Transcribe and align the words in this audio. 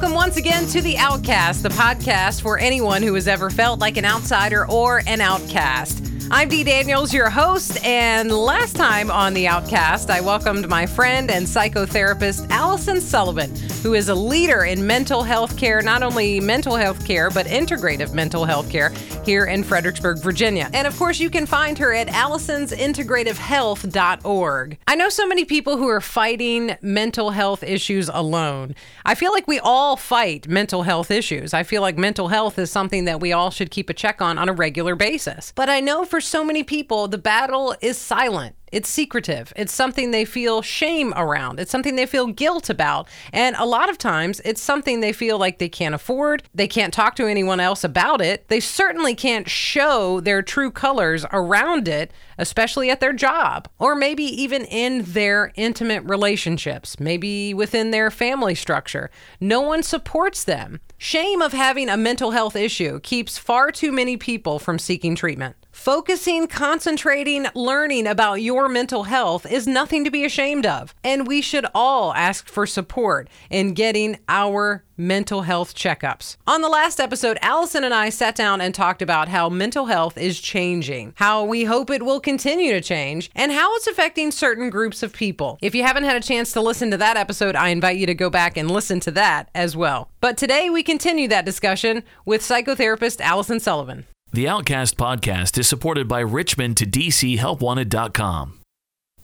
Welcome 0.00 0.14
once 0.14 0.36
again 0.36 0.64
to 0.66 0.80
The 0.80 0.96
Outcast, 0.96 1.64
the 1.64 1.70
podcast 1.70 2.40
for 2.40 2.56
anyone 2.56 3.02
who 3.02 3.14
has 3.14 3.26
ever 3.26 3.50
felt 3.50 3.80
like 3.80 3.96
an 3.96 4.04
outsider 4.04 4.64
or 4.70 5.02
an 5.08 5.20
outcast. 5.20 6.07
I'm 6.30 6.50
Dee 6.50 6.62
Daniels, 6.62 7.14
your 7.14 7.30
host, 7.30 7.82
and 7.82 8.30
last 8.30 8.76
time 8.76 9.10
on 9.10 9.32
The 9.32 9.48
Outcast, 9.48 10.10
I 10.10 10.20
welcomed 10.20 10.68
my 10.68 10.84
friend 10.84 11.30
and 11.30 11.46
psychotherapist, 11.46 12.50
Alison 12.50 13.00
Sullivan, 13.00 13.56
who 13.82 13.94
is 13.94 14.10
a 14.10 14.14
leader 14.14 14.64
in 14.64 14.86
mental 14.86 15.22
health 15.22 15.56
care, 15.56 15.80
not 15.80 16.02
only 16.02 16.38
mental 16.38 16.76
health 16.76 17.06
care, 17.06 17.30
but 17.30 17.46
integrative 17.46 18.12
mental 18.12 18.44
health 18.44 18.70
care 18.70 18.90
here 19.24 19.46
in 19.46 19.64
Fredericksburg, 19.64 20.22
Virginia. 20.22 20.68
And 20.74 20.86
of 20.86 20.94
course, 20.98 21.18
you 21.18 21.30
can 21.30 21.46
find 21.46 21.78
her 21.78 21.94
at 21.94 22.08
allisonsintegrativehealth.org. 22.08 24.78
I 24.86 24.96
know 24.96 25.08
so 25.08 25.26
many 25.26 25.46
people 25.46 25.78
who 25.78 25.88
are 25.88 26.02
fighting 26.02 26.76
mental 26.82 27.30
health 27.30 27.62
issues 27.62 28.10
alone. 28.10 28.74
I 29.04 29.14
feel 29.14 29.32
like 29.32 29.48
we 29.48 29.60
all 29.60 29.96
fight 29.96 30.46
mental 30.46 30.82
health 30.82 31.10
issues. 31.10 31.54
I 31.54 31.62
feel 31.62 31.80
like 31.80 31.96
mental 31.96 32.28
health 32.28 32.58
is 32.58 32.70
something 32.70 33.06
that 33.06 33.20
we 33.20 33.32
all 33.32 33.50
should 33.50 33.70
keep 33.70 33.88
a 33.88 33.94
check 33.94 34.20
on 34.20 34.36
on 34.38 34.48
a 34.48 34.52
regular 34.52 34.94
basis. 34.94 35.52
But 35.54 35.70
I 35.70 35.80
know 35.80 36.04
for 36.04 36.17
for 36.18 36.22
so 36.22 36.42
many 36.42 36.64
people, 36.64 37.06
the 37.06 37.16
battle 37.16 37.76
is 37.80 37.96
silent. 37.96 38.56
It's 38.72 38.88
secretive. 38.88 39.52
It's 39.54 39.72
something 39.72 40.10
they 40.10 40.24
feel 40.24 40.62
shame 40.62 41.14
around. 41.16 41.60
It's 41.60 41.70
something 41.70 41.94
they 41.94 42.06
feel 42.06 42.26
guilt 42.26 42.68
about. 42.68 43.08
And 43.32 43.54
a 43.56 43.64
lot 43.64 43.88
of 43.88 43.98
times, 43.98 44.40
it's 44.44 44.60
something 44.60 44.98
they 44.98 45.12
feel 45.12 45.38
like 45.38 45.58
they 45.58 45.68
can't 45.68 45.94
afford. 45.94 46.42
They 46.52 46.66
can't 46.66 46.92
talk 46.92 47.14
to 47.16 47.28
anyone 47.28 47.60
else 47.60 47.84
about 47.84 48.20
it. 48.20 48.48
They 48.48 48.58
certainly 48.58 49.14
can't 49.14 49.48
show 49.48 50.18
their 50.18 50.42
true 50.42 50.72
colors 50.72 51.24
around 51.32 51.86
it, 51.86 52.10
especially 52.36 52.90
at 52.90 52.98
their 52.98 53.12
job, 53.12 53.68
or 53.78 53.94
maybe 53.94 54.24
even 54.24 54.64
in 54.64 55.04
their 55.04 55.52
intimate 55.54 56.02
relationships, 56.02 56.98
maybe 56.98 57.54
within 57.54 57.92
their 57.92 58.10
family 58.10 58.56
structure. 58.56 59.08
No 59.40 59.60
one 59.60 59.84
supports 59.84 60.42
them. 60.42 60.80
Shame 60.98 61.42
of 61.42 61.52
having 61.52 61.88
a 61.88 61.96
mental 61.96 62.32
health 62.32 62.56
issue 62.56 62.98
keeps 63.00 63.38
far 63.38 63.70
too 63.70 63.92
many 63.92 64.16
people 64.16 64.58
from 64.58 64.80
seeking 64.80 65.14
treatment. 65.14 65.54
Focusing, 65.78 66.48
concentrating, 66.48 67.46
learning 67.54 68.08
about 68.08 68.42
your 68.42 68.68
mental 68.68 69.04
health 69.04 69.50
is 69.50 69.68
nothing 69.68 70.02
to 70.02 70.10
be 70.10 70.24
ashamed 70.24 70.66
of. 70.66 70.92
And 71.04 71.26
we 71.26 71.40
should 71.40 71.64
all 71.72 72.12
ask 72.14 72.48
for 72.48 72.66
support 72.66 73.28
in 73.48 73.74
getting 73.74 74.18
our 74.28 74.82
mental 74.96 75.42
health 75.42 75.76
checkups. 75.76 76.36
On 76.48 76.62
the 76.62 76.68
last 76.68 76.98
episode, 76.98 77.38
Alison 77.42 77.84
and 77.84 77.94
I 77.94 78.08
sat 78.10 78.34
down 78.34 78.60
and 78.60 78.74
talked 78.74 79.02
about 79.02 79.28
how 79.28 79.48
mental 79.48 79.86
health 79.86 80.18
is 80.18 80.40
changing, 80.40 81.14
how 81.14 81.44
we 81.44 81.62
hope 81.62 81.90
it 81.90 82.02
will 82.02 82.20
continue 82.20 82.72
to 82.72 82.80
change, 82.80 83.30
and 83.36 83.52
how 83.52 83.74
it's 83.76 83.86
affecting 83.86 84.32
certain 84.32 84.70
groups 84.70 85.04
of 85.04 85.12
people. 85.12 85.58
If 85.62 85.76
you 85.76 85.84
haven't 85.84 86.04
had 86.04 86.16
a 86.16 86.26
chance 86.26 86.52
to 86.54 86.60
listen 86.60 86.90
to 86.90 86.96
that 86.96 87.16
episode, 87.16 87.54
I 87.54 87.68
invite 87.68 87.98
you 87.98 88.06
to 88.06 88.14
go 88.14 88.30
back 88.30 88.56
and 88.56 88.68
listen 88.68 88.98
to 89.00 89.12
that 89.12 89.48
as 89.54 89.76
well. 89.76 90.10
But 90.20 90.36
today 90.36 90.70
we 90.70 90.82
continue 90.82 91.28
that 91.28 91.46
discussion 91.46 92.02
with 92.24 92.42
psychotherapist 92.42 93.20
Alison 93.20 93.60
Sullivan. 93.60 94.06
The 94.30 94.46
Outcast 94.46 94.98
podcast 94.98 95.56
is 95.56 95.68
supported 95.68 96.06
by 96.06 96.20
Richmond 96.20 96.76
to 96.76 96.84
DC 96.84 97.38
HelpWanted.com. 97.38 98.60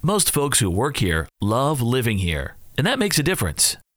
Most 0.01 0.31
folks 0.31 0.61
who 0.61 0.71
work 0.71 0.97
here 0.97 1.29
love 1.43 1.83
living 1.83 2.19
here, 2.19 2.57
and 2.79 2.87
that 2.87 2.99
makes 2.99 3.19
a 3.19 3.23
difference. 3.23 3.77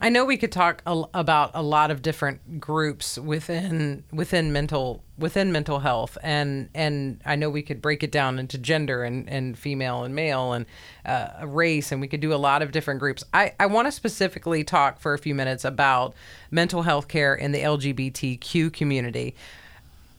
I 0.00 0.08
know 0.08 0.24
we 0.24 0.36
could 0.36 0.52
talk 0.52 0.82
a, 0.86 1.04
about 1.14 1.50
a 1.54 1.62
lot 1.62 1.90
of 1.90 2.02
different 2.02 2.60
groups 2.60 3.18
within 3.18 4.04
within 4.12 4.52
mental 4.52 5.04
within 5.18 5.52
mental 5.52 5.80
health, 5.80 6.16
and 6.22 6.68
and 6.74 7.20
I 7.24 7.36
know 7.36 7.50
we 7.50 7.62
could 7.62 7.82
break 7.82 8.02
it 8.02 8.10
down 8.10 8.38
into 8.38 8.58
gender 8.58 9.04
and, 9.04 9.28
and 9.28 9.56
female 9.56 10.04
and 10.04 10.14
male 10.14 10.52
and 10.52 10.66
uh, 11.04 11.46
race, 11.46 11.92
and 11.92 12.00
we 12.00 12.08
could 12.08 12.20
do 12.20 12.32
a 12.32 12.36
lot 12.36 12.62
of 12.62 12.72
different 12.72 13.00
groups. 13.00 13.22
I 13.32 13.54
I 13.60 13.66
want 13.66 13.86
to 13.86 13.92
specifically 13.92 14.64
talk 14.64 15.00
for 15.00 15.14
a 15.14 15.18
few 15.18 15.34
minutes 15.34 15.64
about 15.64 16.14
mental 16.50 16.82
health 16.82 17.08
care 17.08 17.34
in 17.34 17.52
the 17.52 17.60
LGBTQ 17.60 18.72
community. 18.72 19.34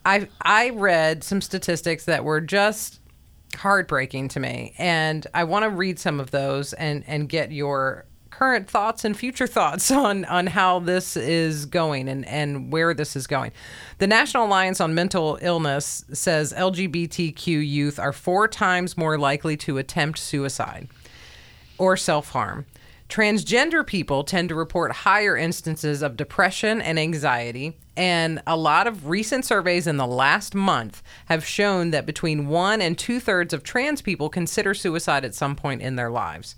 I 0.06 0.28
I 0.41 0.69
read 0.69 1.23
some 1.23 1.41
statistics 1.41 2.06
that 2.06 2.23
were 2.23 2.41
just 2.41 3.00
heartbreaking 3.57 4.29
to 4.29 4.39
me, 4.39 4.73
and 4.78 5.25
I 5.33 5.44
want 5.44 5.63
to 5.63 5.69
read 5.69 6.00
some 6.00 6.19
of 6.19 6.31
those 6.31 6.73
and 6.73 7.03
and 7.07 7.28
get 7.28 7.51
your 7.51 8.06
current 8.38 8.67
thoughts 8.67 9.05
and 9.05 9.16
future 9.16 9.45
thoughts 9.45 9.91
on, 10.05 10.25
on 10.25 10.47
how 10.47 10.79
this 10.79 11.16
is 11.16 11.66
going 11.66 12.09
and, 12.09 12.25
and 12.25 12.71
where 12.71 12.94
this 12.94 13.16
is 13.16 13.27
going. 13.27 13.51
The 13.99 14.07
National 14.07 14.45
Alliance 14.45 14.81
on 14.81 14.95
Mental 14.95 15.38
Illness 15.41 16.03
says 16.11 16.51
LGBTQ 16.53 17.45
youth 17.67 17.99
are 17.99 18.11
four 18.11 18.47
times 18.47 18.97
more 18.97 19.17
likely 19.19 19.55
to 19.57 19.77
attempt 19.77 20.17
suicide 20.17 20.88
or 21.77 21.95
self 21.95 22.29
harm. 22.29 22.66
Transgender 23.07 23.85
people 23.85 24.23
tend 24.23 24.50
to 24.50 24.55
report 24.55 24.91
higher 24.91 25.38
instances 25.38 26.01
of 26.01 26.17
depression 26.17 26.81
and 26.81 26.97
anxiety, 26.97 27.77
and 27.95 28.41
a 28.47 28.57
lot 28.57 28.88
of 28.88 29.07
recent 29.07 29.45
surveys 29.45 29.85
in 29.85 29.97
the 29.97 30.07
last 30.07 30.55
month 30.55 31.03
have 31.27 31.45
shown 31.45 31.91
that 31.91 32.07
between 32.07 32.47
one 32.47 32.81
and 32.81 32.97
two 32.97 33.19
thirds 33.19 33.53
of 33.53 33.61
trans 33.61 34.01
people 34.01 34.29
consider 34.29 34.73
suicide 34.73 35.23
at 35.23 35.35
some 35.35 35.55
point 35.55 35.83
in 35.83 35.95
their 35.95 36.09
lives. 36.09 36.55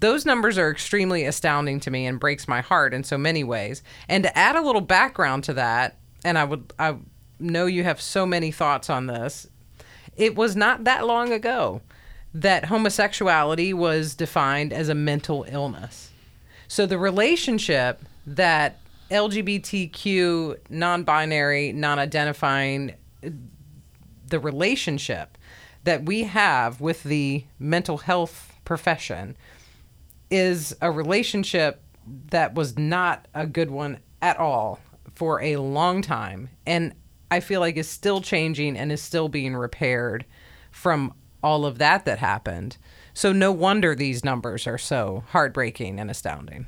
Those 0.00 0.26
numbers 0.26 0.58
are 0.58 0.70
extremely 0.70 1.24
astounding 1.24 1.80
to 1.80 1.90
me 1.90 2.06
and 2.06 2.20
breaks 2.20 2.46
my 2.48 2.60
heart 2.60 2.92
in 2.92 3.04
so 3.04 3.16
many 3.16 3.44
ways. 3.44 3.82
And 4.08 4.24
to 4.24 4.36
add 4.36 4.56
a 4.56 4.62
little 4.62 4.80
background 4.80 5.44
to 5.44 5.54
that, 5.54 5.96
and 6.24 6.38
I 6.38 6.44
would 6.44 6.72
I 6.78 6.96
know 7.38 7.66
you 7.66 7.84
have 7.84 8.00
so 8.00 8.26
many 8.26 8.50
thoughts 8.50 8.90
on 8.90 9.06
this. 9.06 9.46
It 10.16 10.36
was 10.36 10.56
not 10.56 10.84
that 10.84 11.06
long 11.06 11.32
ago 11.32 11.80
that 12.32 12.66
homosexuality 12.66 13.72
was 13.72 14.14
defined 14.14 14.72
as 14.72 14.88
a 14.88 14.94
mental 14.94 15.46
illness. 15.48 16.10
So 16.66 16.86
the 16.86 16.98
relationship 16.98 18.02
that 18.26 18.80
LGBTQ, 19.10 20.58
non 20.70 21.04
binary, 21.04 21.72
non 21.72 21.98
identifying, 21.98 22.94
the 24.26 24.40
relationship 24.40 25.38
that 25.84 26.04
we 26.06 26.24
have 26.24 26.80
with 26.80 27.02
the 27.02 27.44
mental 27.58 27.98
health 27.98 28.52
profession 28.64 29.36
is 30.34 30.74
a 30.82 30.90
relationship 30.90 31.80
that 32.30 32.54
was 32.54 32.76
not 32.76 33.28
a 33.34 33.46
good 33.46 33.70
one 33.70 34.00
at 34.20 34.36
all 34.36 34.80
for 35.14 35.40
a 35.40 35.58
long 35.58 36.02
time. 36.02 36.48
And 36.66 36.92
I 37.30 37.38
feel 37.38 37.60
like 37.60 37.76
is 37.76 37.88
still 37.88 38.20
changing 38.20 38.76
and 38.76 38.90
is 38.90 39.00
still 39.00 39.28
being 39.28 39.54
repaired 39.54 40.24
from 40.72 41.14
all 41.40 41.64
of 41.64 41.78
that 41.78 42.04
that 42.06 42.18
happened. 42.18 42.78
So 43.12 43.32
no 43.32 43.52
wonder 43.52 43.94
these 43.94 44.24
numbers 44.24 44.66
are 44.66 44.76
so 44.76 45.22
heartbreaking 45.28 46.00
and 46.00 46.10
astounding. 46.10 46.66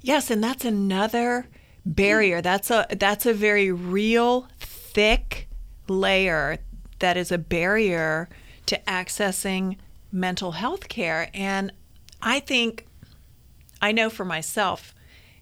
Yes, 0.00 0.30
and 0.30 0.42
that's 0.42 0.64
another 0.64 1.48
barrier. 1.84 2.40
That's 2.40 2.70
a 2.70 2.86
that's 3.00 3.26
a 3.26 3.34
very 3.34 3.72
real 3.72 4.46
thick 4.60 5.48
layer 5.88 6.58
that 7.00 7.16
is 7.16 7.32
a 7.32 7.38
barrier 7.38 8.28
to 8.66 8.78
accessing 8.86 9.76
mental 10.12 10.52
health 10.52 10.88
care 10.88 11.30
and 11.34 11.72
I 12.22 12.40
think 12.40 12.87
I 13.80 13.92
know 13.92 14.10
for 14.10 14.24
myself 14.24 14.94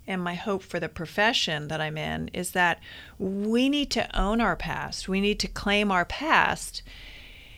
and 0.07 0.23
my 0.23 0.35
hope 0.35 0.63
for 0.63 0.79
the 0.79 0.89
profession 0.89 1.69
that 1.69 1.81
I'm 1.81 1.99
in 1.99 2.29
is 2.29 2.53
that 2.53 2.81
we 3.19 3.69
need 3.69 3.91
to 3.93 4.19
own 4.19 4.41
our 4.41 4.57
past. 4.57 5.09
We 5.09 5.21
need 5.21 5.41
to 5.41 5.49
claim 5.49 5.91
our 5.91 6.05
past 6.05 6.83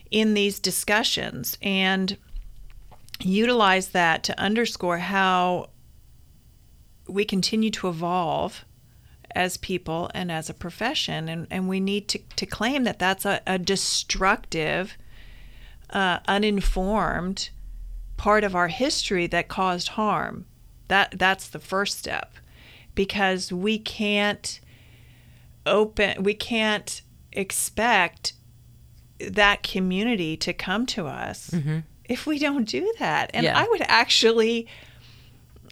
in 0.09 0.33
these 0.33 0.59
discussions 0.59 1.57
and 1.61 2.17
utilize 3.19 3.89
that 3.89 4.23
to 4.23 4.39
underscore 4.39 4.99
how 4.99 5.69
we 7.07 7.25
continue 7.25 7.69
to 7.71 7.89
evolve 7.89 8.65
as 9.35 9.57
people 9.57 10.09
and 10.13 10.31
as 10.31 10.49
a 10.49 10.53
profession. 10.53 11.29
And, 11.29 11.47
and 11.51 11.67
we 11.67 11.79
need 11.79 12.07
to, 12.09 12.19
to 12.35 12.45
claim 12.45 12.83
that 12.85 12.99
that's 12.99 13.25
a, 13.25 13.41
a 13.45 13.59
destructive, 13.59 14.97
uh, 15.91 16.19
uninformed 16.27 17.49
part 18.17 18.43
of 18.43 18.55
our 18.55 18.67
history 18.67 19.27
that 19.27 19.47
caused 19.47 19.89
harm. 19.89 20.45
That 20.89 21.17
that's 21.17 21.47
the 21.47 21.59
first 21.59 21.97
step 21.97 22.33
because 22.93 23.51
we 23.51 23.79
can't 23.79 24.59
open 25.65 26.21
we 26.23 26.33
can't 26.33 27.01
expect 27.31 28.33
that 29.19 29.63
community 29.63 30.35
to 30.37 30.53
come 30.53 30.85
to 30.87 31.05
us 31.05 31.51
mm-hmm. 31.51 31.79
if 32.05 32.25
we 32.27 32.39
don't 32.39 32.65
do 32.65 32.93
that. 32.99 33.31
And 33.33 33.45
yeah. 33.45 33.57
I 33.57 33.67
would 33.67 33.81
actually 33.81 34.67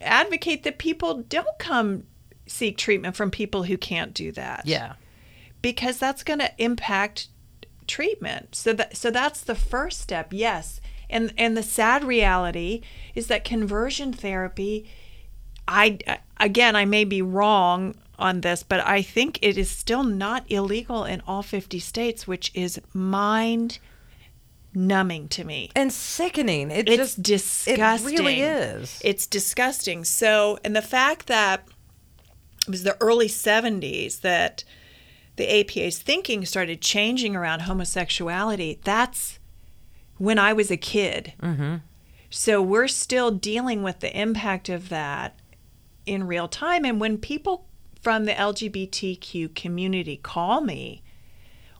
advocate 0.01 0.63
that 0.63 0.77
people 0.77 1.23
don't 1.23 1.57
come 1.59 2.03
seek 2.45 2.77
treatment 2.77 3.15
from 3.15 3.31
people 3.31 3.63
who 3.63 3.77
can't 3.77 4.13
do 4.13 4.31
that. 4.33 4.65
Yeah. 4.65 4.93
because 5.61 5.97
that's 5.97 6.23
going 6.23 6.39
to 6.39 6.51
impact 6.57 7.27
treatment. 7.87 8.55
So 8.55 8.73
that 8.73 8.95
so 8.95 9.11
that's 9.11 9.41
the 9.41 9.55
first 9.55 9.99
step. 9.99 10.27
Yes. 10.31 10.79
And 11.09 11.33
and 11.37 11.55
the 11.57 11.63
sad 11.63 12.03
reality 12.03 12.81
is 13.15 13.27
that 13.27 13.43
conversion 13.43 14.13
therapy 14.13 14.89
I 15.67 15.99
again 16.39 16.75
I 16.75 16.85
may 16.85 17.03
be 17.03 17.21
wrong 17.21 17.95
on 18.19 18.41
this, 18.41 18.63
but 18.63 18.79
I 18.85 19.01
think 19.01 19.39
it 19.41 19.57
is 19.57 19.69
still 19.69 20.03
not 20.03 20.43
illegal 20.49 21.03
in 21.03 21.21
all 21.27 21.43
50 21.43 21.79
states, 21.79 22.27
which 22.27 22.51
is 22.53 22.81
mind 22.93 23.79
numbing 24.73 25.27
to 25.29 25.43
me. 25.43 25.69
And 25.75 25.91
sickening. 25.91 26.71
It 26.71 26.87
It's 26.87 26.97
just 26.97 27.23
disgusting. 27.23 28.13
It 28.13 28.19
really 28.19 28.41
is. 28.41 29.01
It's 29.03 29.25
disgusting. 29.27 30.03
So, 30.03 30.59
and 30.63 30.75
the 30.75 30.81
fact 30.81 31.27
that 31.27 31.67
it 32.67 32.71
was 32.71 32.83
the 32.83 32.97
early 33.01 33.27
70s 33.27 34.21
that 34.21 34.63
the 35.35 35.59
APA's 35.61 35.99
thinking 35.99 36.45
started 36.45 36.81
changing 36.81 37.35
around 37.35 37.61
homosexuality, 37.61 38.79
that's 38.83 39.39
when 40.17 40.39
I 40.39 40.53
was 40.53 40.71
a 40.71 40.77
kid. 40.77 41.33
Mm-hmm. 41.41 41.75
So 42.29 42.61
we're 42.61 42.87
still 42.87 43.31
dealing 43.31 43.83
with 43.83 43.99
the 43.99 44.19
impact 44.19 44.69
of 44.69 44.89
that 44.89 45.39
in 46.07 46.25
real 46.25 46.47
time. 46.47 46.85
And 46.85 46.99
when 46.99 47.17
people 47.17 47.65
from 48.01 48.25
the 48.25 48.33
LGBTQ 48.33 49.53
community 49.55 50.17
call 50.17 50.61
me 50.61 51.03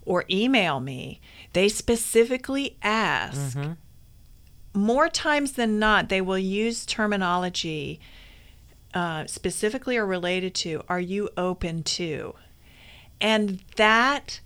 or 0.04 0.26
email 0.30 0.80
me, 0.80 1.20
they 1.54 1.70
specifically 1.70 2.78
ask 2.82 3.56
more 4.74 5.10
times 5.10 5.54
than 5.54 5.80
not, 5.80 6.10
they 6.10 6.22
will 6.22 6.38
use 6.38 6.86
terminology 6.86 8.00
uh, 8.94 9.26
specifically 9.26 9.98
or 9.98 10.06
related 10.06 10.54
to, 10.56 10.84
are 10.88 11.00
you 11.00 11.30
open 11.38 11.84
to? 11.84 12.36
And 13.20 13.60
that 13.76 14.40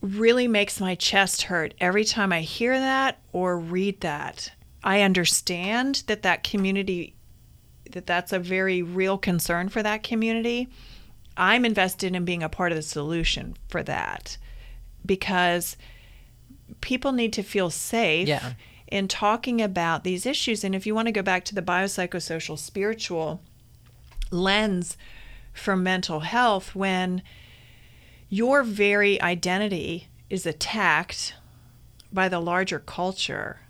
really 0.00 0.48
makes 0.48 0.80
my 0.80 0.94
chest 0.94 1.42
hurt 1.42 1.74
every 1.80 2.04
time 2.04 2.32
I 2.32 2.40
hear 2.40 2.78
that 2.78 3.18
or 3.32 3.58
read 3.58 4.00
that. 4.00 4.52
I 4.84 5.02
understand 5.02 6.02
that 6.06 6.22
that 6.22 6.42
community, 6.42 7.14
that 7.92 8.06
that's 8.06 8.32
a 8.32 8.38
very 8.38 8.82
real 8.82 9.18
concern 9.18 9.68
for 9.68 9.82
that 9.82 10.02
community. 10.02 10.68
I'm 11.36 11.64
invested 11.64 12.14
in 12.14 12.24
being 12.24 12.42
a 12.42 12.48
part 12.48 12.72
of 12.72 12.76
the 12.76 12.82
solution 12.82 13.56
for 13.68 13.82
that 13.84 14.36
because 15.04 15.76
people 16.80 17.12
need 17.12 17.32
to 17.34 17.42
feel 17.42 17.70
safe 17.70 18.28
Yeah. 18.28 18.52
in 18.86 19.08
talking 19.08 19.60
about 19.62 20.04
these 20.04 20.26
issues. 20.26 20.64
And 20.64 20.74
if 20.74 20.86
you 20.86 20.94
want 20.94 21.06
to 21.06 21.12
go 21.12 21.22
back 21.22 21.44
to 21.46 21.54
the 21.54 21.62
biopsychosocial 21.62 22.58
spiritual 22.58 23.40
lens 24.30 24.96
for 25.52 25.76
mental 25.76 26.20
health, 26.20 26.74
when 26.74 27.22
your 28.28 28.62
very 28.62 29.20
identity 29.20 30.08
is 30.30 30.46
attacked 30.46 31.34
by 32.12 32.28
the 32.28 32.40
larger 32.40 32.78
culture, 32.78 33.60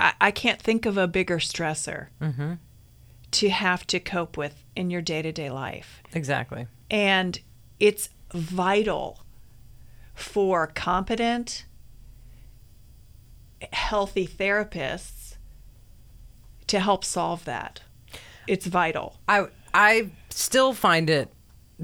I, 0.00 0.12
I 0.20 0.30
can't 0.30 0.60
think 0.60 0.84
of 0.86 0.96
a 0.98 1.06
bigger 1.08 1.38
stressor 1.38 2.08
mm-hmm. 2.20 2.54
To 3.32 3.50
have 3.50 3.86
to 3.88 4.00
cope 4.00 4.36
with 4.36 4.64
in 4.74 4.90
your 4.90 5.02
day 5.02 5.22
to 5.22 5.32
day 5.32 5.50
life. 5.50 6.02
exactly. 6.14 6.66
And 6.90 7.40
it's 7.80 8.10
vital 8.32 9.24
for 10.14 10.66
competent, 10.68 11.66
healthy 13.72 14.26
therapists 14.26 15.36
to 16.66 16.80
help 16.80 17.04
solve 17.04 17.44
that. 17.44 17.80
It's 18.46 18.66
vital. 18.66 19.18
I 19.28 19.46
I 19.74 20.10
still 20.30 20.72
find 20.72 21.10
it 21.10 21.32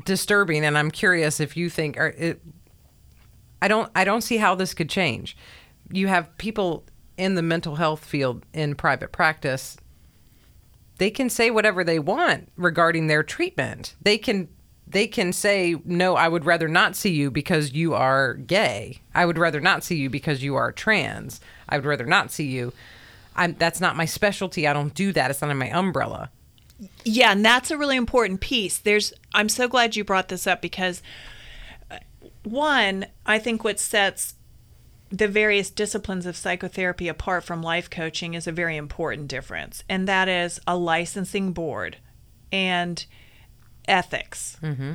disturbing, 0.05 0.65
and 0.65 0.79
I'm 0.79 0.91
curious 0.91 1.41
if 1.41 1.57
you 1.57 1.69
think 1.69 1.97
it. 1.97 2.41
I 3.61 3.69
don't 3.69 3.91
I 3.95 4.05
don't 4.05 4.23
see 4.23 4.39
how 4.39 4.55
this 4.55 4.75
could 4.75 4.89
change. 4.89 5.37
You 5.91 6.09
have 6.09 6.37
people 6.39 6.85
in 7.17 7.35
the 7.35 7.43
mental 7.43 7.77
health 7.77 8.05
field 8.05 8.45
in 8.53 8.75
private 8.75 9.13
practice. 9.13 9.77
They 10.99 11.11
can 11.11 11.31
say 11.31 11.51
whatever 11.51 11.85
they 11.85 11.99
want 11.99 12.51
regarding 12.57 13.07
their 13.07 13.23
treatment. 13.23 13.95
They 14.01 14.19
can 14.19 14.49
they 14.87 15.07
can 15.07 15.33
say 15.33 15.75
no 15.87 16.17
i 16.17 16.29
would 16.29 16.45
rather 16.45 16.69
not 16.69 16.95
see 16.95 17.13
you 17.13 17.31
because 17.31 17.73
you 17.73 17.95
are 17.95 18.35
gay. 18.35 19.01
I 19.15 19.25
would 19.25 19.39
rather 19.39 19.61
not 19.61 19.85
see 19.85 19.97
you 19.97 20.11
because 20.11 20.43
you 20.43 20.55
are 20.57 20.71
trans. 20.71 21.41
I 21.69 21.77
would 21.77 21.87
rather 21.87 22.07
not 22.07 22.31
see 22.31 22.47
you. 22.47 22.73
I'm, 23.35 23.55
that's 23.55 23.81
not 23.81 23.97
my 23.97 24.05
specialty. 24.05 24.69
I 24.69 24.73
don't 24.73 24.95
do 24.95 25.13
that. 25.13 25.31
It's 25.31 25.41
not 25.41 25.51
in 25.51 25.57
my 25.57 25.71
umbrella. 25.71 26.31
Yeah, 27.05 27.33
and 27.33 27.45
that's 27.45 27.71
a 27.71 27.79
really 27.79 27.97
important 27.97 28.41
piece. 28.41 28.79
There's 28.79 29.13
I'm 29.35 29.49
so 29.49 29.69
glad 29.69 29.97
you 29.97 30.05
brought 30.05 30.29
this 30.29 30.47
up 30.47 30.61
because 30.61 31.03
uh, 31.91 31.99
one, 32.43 33.07
I 33.25 33.39
think 33.39 33.65
what 33.65 33.79
sets 33.79 34.35
the 35.13 35.29
various 35.29 35.71
disciplines 35.71 36.25
of 36.25 36.37
psychotherapy 36.37 37.07
apart 37.07 37.45
from 37.45 37.63
life 37.63 37.91
coaching 37.91 38.33
is 38.33 38.47
a 38.47 38.53
very 38.53 38.79
important 38.79 39.29
difference, 39.29 39.85
and 39.89 40.09
that 40.09 40.27
is 40.27 40.59
a 40.67 40.77
licensing 40.77 41.53
board 41.53 41.99
and 42.51 43.05
ethics. 43.87 44.57
Mm-hmm. 44.63 44.95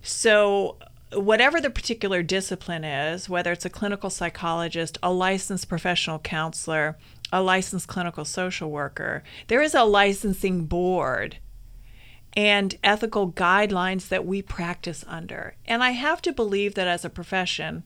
So, 0.00 0.78
whatever 1.12 1.60
the 1.60 1.68
particular 1.68 2.22
discipline 2.22 2.84
is, 2.84 3.28
whether 3.28 3.52
it's 3.52 3.66
a 3.66 3.70
clinical 3.70 4.08
psychologist, 4.08 4.96
a 5.02 5.12
licensed 5.12 5.68
professional 5.68 6.18
counselor, 6.18 6.96
a 7.30 7.42
licensed 7.42 7.86
clinical 7.86 8.24
social 8.24 8.70
worker, 8.70 9.22
there 9.48 9.62
is 9.62 9.74
a 9.74 9.84
licensing 9.84 10.64
board 10.64 11.36
and 12.34 12.76
ethical 12.82 13.30
guidelines 13.30 14.08
that 14.08 14.24
we 14.24 14.40
practice 14.40 15.04
under. 15.06 15.54
And 15.66 15.84
I 15.84 15.90
have 15.90 16.22
to 16.22 16.32
believe 16.32 16.74
that 16.74 16.88
as 16.88 17.04
a 17.04 17.10
profession, 17.10 17.84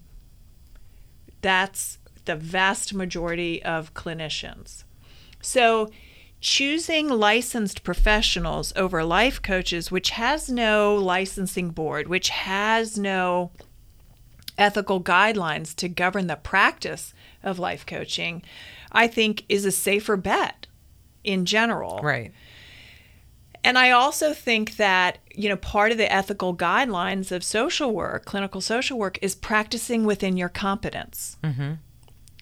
that's 1.40 1.98
the 2.24 2.36
vast 2.36 2.94
majority 2.94 3.62
of 3.62 3.94
clinicians. 3.94 4.84
So, 5.40 5.90
choosing 6.40 7.08
licensed 7.08 7.82
professionals 7.82 8.72
over 8.76 9.02
life 9.02 9.42
coaches, 9.42 9.90
which 9.90 10.10
has 10.10 10.48
no 10.48 10.94
licensing 10.94 11.70
board, 11.70 12.06
which 12.06 12.28
has 12.28 12.98
no 12.98 13.50
ethical 14.56 15.02
guidelines 15.02 15.74
to 15.76 15.88
govern 15.88 16.26
the 16.26 16.36
practice 16.36 17.14
of 17.42 17.58
life 17.58 17.86
coaching, 17.86 18.42
I 18.92 19.06
think 19.06 19.44
is 19.48 19.64
a 19.64 19.72
safer 19.72 20.16
bet 20.16 20.66
in 21.24 21.44
general. 21.44 22.00
right 22.02 22.32
And 23.64 23.76
I 23.78 23.90
also 23.90 24.32
think 24.32 24.76
that, 24.76 25.18
you 25.34 25.48
know, 25.48 25.56
part 25.56 25.92
of 25.92 25.98
the 25.98 26.12
ethical 26.12 26.56
guidelines 26.56 27.32
of 27.32 27.42
social 27.42 27.92
work, 27.92 28.24
clinical 28.24 28.60
social 28.60 28.98
work, 28.98 29.18
is 29.20 29.34
practicing 29.34 30.04
within 30.04 30.36
your 30.36 30.48
competence. 30.48 31.36
Mm-hmm. 31.42 31.74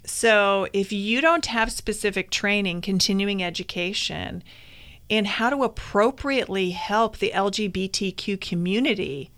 So 0.04 0.68
if 0.72 0.92
you 0.92 1.20
don't 1.20 1.46
have 1.46 1.72
specific 1.72 2.30
training, 2.30 2.80
continuing 2.80 3.42
education 3.42 4.44
in 5.08 5.24
how 5.24 5.50
to 5.50 5.64
appropriately 5.64 6.70
help 6.70 7.18
the 7.18 7.32
LGBTQ 7.34 8.40
community 8.40 9.30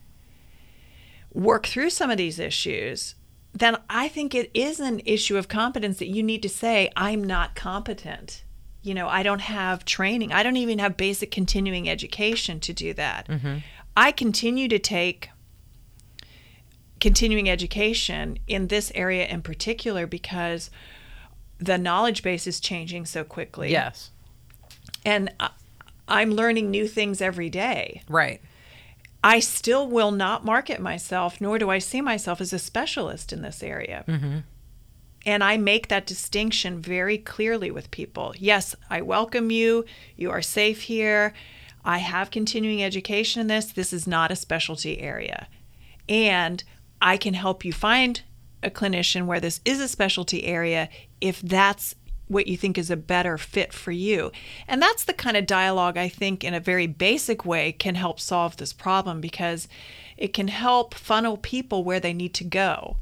work 1.32 1.66
through 1.66 1.90
some 1.90 2.10
of 2.10 2.18
these 2.18 2.38
issues, 2.38 3.14
then 3.52 3.76
I 3.88 4.08
think 4.08 4.34
it 4.34 4.50
is 4.52 4.80
an 4.80 5.00
issue 5.04 5.36
of 5.36 5.48
competence 5.48 5.98
that 5.98 6.08
you 6.08 6.22
need 6.22 6.42
to 6.42 6.48
say, 6.48 6.90
I'm 6.96 7.24
not 7.24 7.54
competent. 7.54 8.44
You 8.82 8.94
know, 8.94 9.08
I 9.08 9.22
don't 9.22 9.40
have 9.40 9.84
training. 9.84 10.32
I 10.32 10.42
don't 10.42 10.56
even 10.56 10.78
have 10.78 10.96
basic 10.96 11.30
continuing 11.30 11.88
education 11.88 12.60
to 12.60 12.72
do 12.72 12.94
that. 12.94 13.26
Mm-hmm. 13.28 13.58
I 13.96 14.12
continue 14.12 14.68
to 14.68 14.78
take 14.78 15.30
continuing 17.00 17.48
education 17.48 18.38
in 18.46 18.68
this 18.68 18.90
area 18.94 19.26
in 19.26 19.42
particular 19.42 20.06
because 20.06 20.70
the 21.58 21.78
knowledge 21.78 22.22
base 22.22 22.46
is 22.46 22.60
changing 22.60 23.06
so 23.06 23.24
quickly. 23.24 23.70
yes 23.70 24.10
And 25.04 25.32
I- 25.38 25.50
I'm 26.08 26.30
learning 26.30 26.70
new 26.70 26.88
things 26.88 27.20
every 27.20 27.50
day. 27.50 28.02
right 28.08 28.40
I 29.22 29.40
still 29.40 29.88
will 29.88 30.12
not 30.12 30.44
market 30.44 30.80
myself, 30.80 31.40
nor 31.40 31.58
do 31.58 31.68
I 31.70 31.80
see 31.80 32.00
myself 32.00 32.40
as 32.40 32.52
a 32.52 32.58
specialist 32.58 33.32
in 33.32 33.42
this 33.42 33.64
area. 33.64 34.04
Mm-hmm. 34.06 34.38
And 35.26 35.44
I 35.44 35.56
make 35.56 35.88
that 35.88 36.06
distinction 36.06 36.80
very 36.80 37.18
clearly 37.18 37.70
with 37.70 37.90
people. 37.90 38.34
Yes, 38.38 38.74
I 38.88 39.02
welcome 39.02 39.50
you. 39.50 39.84
You 40.16 40.30
are 40.30 40.42
safe 40.42 40.82
here. 40.82 41.34
I 41.84 41.98
have 41.98 42.30
continuing 42.30 42.82
education 42.82 43.40
in 43.40 43.46
this. 43.46 43.72
This 43.72 43.92
is 43.92 44.06
not 44.06 44.30
a 44.30 44.36
specialty 44.36 45.00
area. 45.00 45.48
And 46.08 46.62
I 47.00 47.16
can 47.16 47.34
help 47.34 47.64
you 47.64 47.72
find 47.72 48.22
a 48.62 48.70
clinician 48.70 49.26
where 49.26 49.40
this 49.40 49.60
is 49.64 49.80
a 49.80 49.88
specialty 49.88 50.44
area 50.44 50.88
if 51.20 51.40
that's 51.40 51.94
what 52.26 52.46
you 52.46 52.56
think 52.56 52.76
is 52.76 52.90
a 52.90 52.96
better 52.96 53.38
fit 53.38 53.72
for 53.72 53.90
you. 53.90 54.30
And 54.66 54.82
that's 54.82 55.04
the 55.04 55.14
kind 55.14 55.36
of 55.36 55.46
dialogue 55.46 55.96
I 55.96 56.08
think, 56.08 56.44
in 56.44 56.54
a 56.54 56.60
very 56.60 56.86
basic 56.86 57.44
way, 57.44 57.72
can 57.72 57.94
help 57.94 58.20
solve 58.20 58.56
this 58.56 58.72
problem 58.72 59.20
because 59.20 59.66
it 60.16 60.34
can 60.34 60.48
help 60.48 60.94
funnel 60.94 61.36
people 61.36 61.84
where 61.84 62.00
they 62.00 62.12
need 62.12 62.34
to 62.34 62.44
go. 62.44 62.96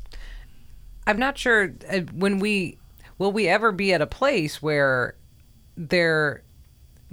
I'm 1.07 1.19
not 1.19 1.39
sure 1.39 1.75
uh, 1.91 2.01
when 2.13 2.39
we 2.39 2.79
will 3.19 3.33
we 3.33 3.49
ever 3.49 3.73
be 3.73 3.93
at 3.93 4.03
a 4.03 4.07
place 4.07 4.61
where 4.61 5.15
there 5.77 6.43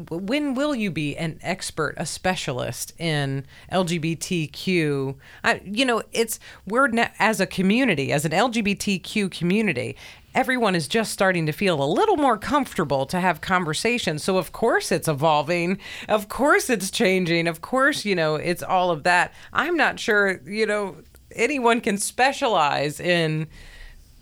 when 0.10 0.56
will 0.56 0.74
you 0.74 0.90
be 0.90 1.16
an 1.18 1.38
expert, 1.44 1.94
a 1.98 2.06
specialist 2.06 2.94
in 3.00 3.46
LGBTQ? 3.72 5.16
I, 5.44 5.62
you 5.64 5.86
know, 5.86 6.02
it's 6.12 6.40
we're 6.66 6.90
as 7.20 7.40
a 7.40 7.46
community, 7.46 8.12
as 8.12 8.26
an 8.26 8.32
LGBTQ 8.32 9.30
community, 9.30 9.96
everyone 10.34 10.74
is 10.74 10.88
just 10.88 11.12
starting 11.12 11.46
to 11.46 11.52
feel 11.52 11.84
a 11.84 11.86
little 11.86 12.18
more 12.18 12.38
comfortable 12.38 13.06
to 13.06 13.20
have 13.20 13.42
conversations. 13.42 14.24
So 14.24 14.38
of 14.38 14.52
course 14.52 14.92
it's 14.92 15.08
evolving. 15.08 15.78
Of 16.10 16.28
course 16.28 16.70
it's 16.70 16.90
changing. 16.90 17.48
Of 17.48 17.62
course, 17.62 18.04
you 18.04 18.16
know, 18.16 18.36
it's 18.36 18.64
all 18.64 18.90
of 18.90 19.04
that. 19.04 19.32
I'm 19.52 19.78
not 19.78 20.00
sure, 20.00 20.42
you 20.46 20.66
know, 20.66 20.98
anyone 21.36 21.82
can 21.82 21.98
specialize 21.98 23.00
in 23.00 23.48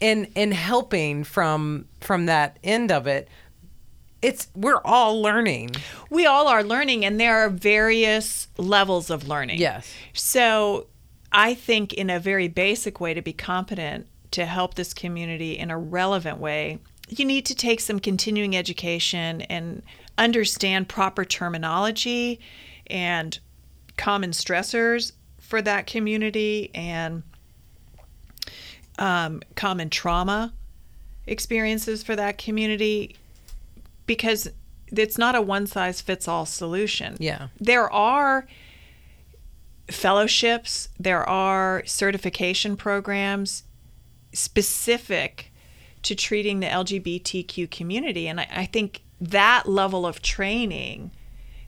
in 0.01 0.25
in 0.35 0.51
helping 0.51 1.23
from 1.23 1.85
from 2.01 2.25
that 2.25 2.59
end 2.63 2.91
of 2.91 3.07
it 3.07 3.29
it's 4.21 4.49
we're 4.55 4.81
all 4.83 5.21
learning 5.21 5.71
We 6.11 6.25
all 6.25 6.47
are 6.49 6.63
learning, 6.63 7.05
and 7.05 7.19
there 7.19 7.37
are 7.37 7.49
various 7.49 8.49
levels 8.57 9.09
of 9.09 9.27
learning. 9.27 9.59
Yes. 9.59 9.91
So 10.13 10.87
I 11.31 11.53
think, 11.53 11.93
in 11.93 12.09
a 12.09 12.19
very 12.19 12.49
basic 12.49 12.99
way, 12.99 13.13
to 13.13 13.21
be 13.21 13.33
competent 13.33 14.07
to 14.31 14.45
help 14.45 14.75
this 14.75 14.93
community 14.93 15.57
in 15.57 15.71
a 15.71 15.77
relevant 15.77 16.37
way, 16.37 16.79
you 17.07 17.23
need 17.23 17.45
to 17.45 17.55
take 17.55 17.79
some 17.79 17.99
continuing 17.99 18.55
education 18.57 19.41
and 19.43 19.81
understand 20.17 20.89
proper 20.89 21.23
terminology 21.23 22.41
and 22.87 23.39
common 23.97 24.31
stressors 24.31 25.13
for 25.39 25.61
that 25.61 25.87
community 25.87 26.71
and 26.75 27.23
um, 28.99 29.41
common 29.55 29.89
trauma 29.89 30.53
experiences 31.27 32.03
for 32.03 32.15
that 32.15 32.37
community 32.37 33.15
because 34.05 34.49
it's 34.87 35.17
not 35.17 35.35
a 35.35 35.41
one 35.41 35.67
size 35.67 36.01
fits 36.01 36.27
all 36.27 36.45
solution. 36.45 37.15
Yeah. 37.19 37.47
There 37.59 37.91
are 37.91 38.47
fellowships, 39.89 40.89
there 40.99 41.27
are 41.27 41.83
certification 41.85 42.75
programs 42.75 43.63
specific 44.33 45.51
to 46.03 46.15
treating 46.15 46.59
the 46.59 46.67
LGBTQ 46.67 47.69
community. 47.69 48.27
And 48.27 48.39
I, 48.39 48.47
I 48.51 48.65
think 48.65 49.03
that 49.19 49.67
level 49.67 50.05
of 50.05 50.21
training 50.21 51.11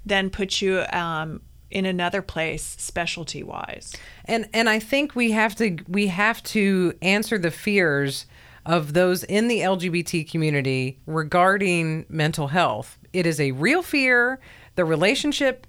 then 0.06 0.30
puts 0.30 0.62
you 0.62 0.84
um, 0.92 1.42
in 1.74 1.86
another 1.88 2.22
place 2.22 2.76
specialty 2.80 3.42
wise. 3.44 3.94
and 4.26 4.48
and 4.54 4.70
i 4.70 4.80
think 4.80 5.16
we 5.16 5.32
have 5.32 5.56
to 5.56 5.78
we 5.88 6.08
have 6.08 6.42
to 6.44 6.94
answer 7.02 7.38
the 7.38 7.52
fears 7.52 8.26
of 8.66 8.94
those 8.94 9.24
in 9.24 9.48
the 9.48 9.60
lgbt 9.60 10.30
community 10.30 11.00
regarding 11.08 12.06
mental 12.08 12.50
health 12.50 12.98
it 13.12 13.26
is 13.26 13.40
a 13.40 13.52
real 13.52 13.82
fear 13.82 14.40
the 14.76 14.86
relationship 14.86 15.66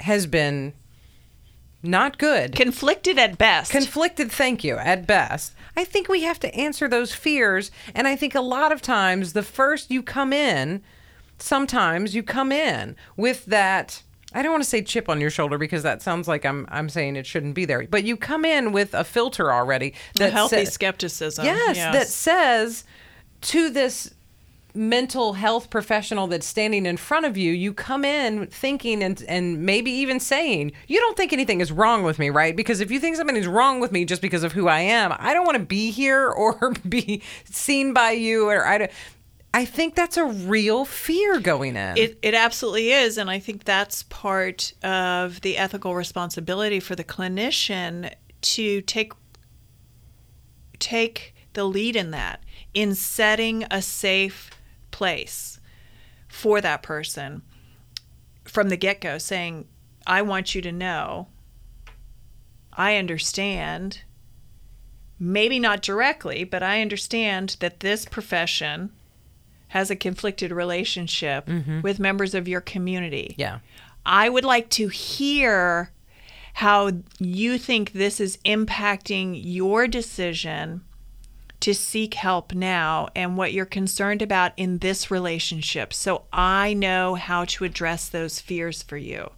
has 0.00 0.26
been 0.26 0.72
not 1.82 2.16
good 2.16 2.54
Conflicted 2.54 3.18
at 3.18 3.36
best. 3.36 3.70
conflicted 3.72 4.30
thank 4.30 4.62
you 4.62 4.76
at 4.78 5.04
best 5.06 5.52
i 5.76 5.84
think 5.84 6.08
we 6.08 6.22
have 6.22 6.38
to 6.40 6.54
answer 6.54 6.88
those 6.88 7.12
fears 7.12 7.72
and 7.92 8.06
i 8.06 8.14
think 8.14 8.36
a 8.36 8.40
lot 8.40 8.70
of 8.70 8.80
times 8.80 9.32
the 9.32 9.42
first 9.42 9.90
you 9.90 10.00
come 10.00 10.32
in 10.32 10.80
sometimes 11.38 12.14
you 12.14 12.22
come 12.22 12.52
in 12.52 12.94
with 13.16 13.44
that 13.46 14.02
i 14.34 14.42
don't 14.42 14.52
want 14.52 14.62
to 14.62 14.68
say 14.68 14.82
chip 14.82 15.08
on 15.08 15.20
your 15.20 15.30
shoulder 15.30 15.56
because 15.56 15.82
that 15.82 16.02
sounds 16.02 16.28
like 16.28 16.44
i'm 16.44 16.66
i'm 16.70 16.88
saying 16.88 17.16
it 17.16 17.26
shouldn't 17.26 17.54
be 17.54 17.64
there 17.64 17.86
but 17.86 18.04
you 18.04 18.16
come 18.16 18.44
in 18.44 18.72
with 18.72 18.92
a 18.94 19.04
filter 19.04 19.52
already 19.52 19.94
A 20.20 20.28
healthy 20.30 20.64
sa- 20.64 20.70
skepticism. 20.72 21.44
yes, 21.44 21.76
that 21.76 22.08
says 22.08 22.84
to 23.42 23.70
this 23.70 24.12
mental 24.76 25.34
health 25.34 25.70
professional 25.70 26.26
that's 26.26 26.44
standing 26.46 26.84
in 26.84 26.96
front 26.96 27.24
of 27.24 27.36
you, 27.36 27.52
you 27.52 27.72
come 27.72 28.04
in 28.04 28.44
thinking 28.48 29.04
and 29.04 29.22
and 29.28 29.64
maybe 29.64 29.88
even 29.92 30.18
saying, 30.18 30.72
you 30.88 30.98
don't 30.98 31.16
think 31.16 31.32
anything 31.32 31.60
is 31.60 31.70
wrong 31.70 32.02
with 32.02 32.18
me, 32.18 32.28
right? 32.28 32.56
Because 32.56 32.80
if 32.80 32.90
you 32.90 32.98
think 32.98 33.14
something 33.14 33.36
is 33.36 33.46
wrong 33.46 33.78
with 33.78 33.92
me 33.92 34.04
just 34.04 34.20
because 34.20 34.42
of 34.42 34.50
who 34.50 34.66
I 34.66 34.80
am, 34.80 35.14
I 35.16 35.32
don't 35.32 35.44
want 35.46 35.58
to 35.58 35.64
be 35.64 35.92
here 35.92 36.28
or 36.36 36.72
be 36.88 37.22
seen 37.44 37.92
by 37.92 38.10
you 38.12 38.48
or 38.48 38.66
I 38.66 38.78
don't 38.78 38.90
I 39.54 39.64
think 39.64 39.94
that's 39.94 40.16
a 40.16 40.24
real 40.24 40.84
fear 40.84 41.38
going 41.38 41.76
in. 41.76 41.96
It, 41.96 42.18
it 42.22 42.34
absolutely 42.34 42.90
is. 42.90 43.16
And 43.16 43.30
I 43.30 43.38
think 43.38 43.62
that's 43.62 44.02
part 44.02 44.72
of 44.82 45.42
the 45.42 45.56
ethical 45.56 45.94
responsibility 45.94 46.80
for 46.80 46.96
the 46.96 47.04
clinician 47.04 48.12
to 48.42 48.80
take 48.82 49.12
take 50.80 51.36
the 51.52 51.62
lead 51.62 51.94
in 51.94 52.10
that, 52.10 52.42
in 52.74 52.96
setting 52.96 53.64
a 53.70 53.80
safe 53.80 54.50
place 54.90 55.60
for 56.26 56.60
that 56.60 56.82
person 56.82 57.42
from 58.44 58.70
the 58.70 58.76
get 58.76 59.00
go, 59.00 59.18
saying, 59.18 59.68
I 60.04 60.20
want 60.22 60.56
you 60.56 60.62
to 60.62 60.72
know, 60.72 61.28
I 62.72 62.96
understand, 62.96 64.02
maybe 65.16 65.60
not 65.60 65.80
directly, 65.80 66.42
but 66.42 66.64
I 66.64 66.82
understand 66.82 67.56
that 67.60 67.80
this 67.80 68.04
profession 68.04 68.90
has 69.74 69.90
a 69.90 69.96
conflicted 69.96 70.52
relationship 70.52 71.46
mm-hmm. 71.46 71.80
with 71.80 71.98
members 71.98 72.32
of 72.32 72.46
your 72.46 72.60
community. 72.60 73.34
yeah. 73.36 73.58
I 74.06 74.28
would 74.28 74.44
like 74.44 74.70
to 74.70 74.86
hear 74.86 75.90
how 76.52 76.92
you 77.18 77.58
think 77.58 77.92
this 77.92 78.20
is 78.20 78.38
impacting 78.44 79.40
your 79.42 79.88
decision 79.88 80.82
to 81.58 81.74
seek 81.74 82.14
help 82.14 82.54
now 82.54 83.08
and 83.16 83.36
what 83.36 83.52
you're 83.52 83.66
concerned 83.66 84.22
about 84.22 84.52
in 84.56 84.78
this 84.78 85.10
relationship 85.10 85.92
so 85.92 86.26
I 86.32 86.74
know 86.74 87.16
how 87.16 87.44
to 87.46 87.64
address 87.64 88.08
those 88.08 88.38
fears 88.38 88.80
for 88.80 88.96
you. 88.96 89.30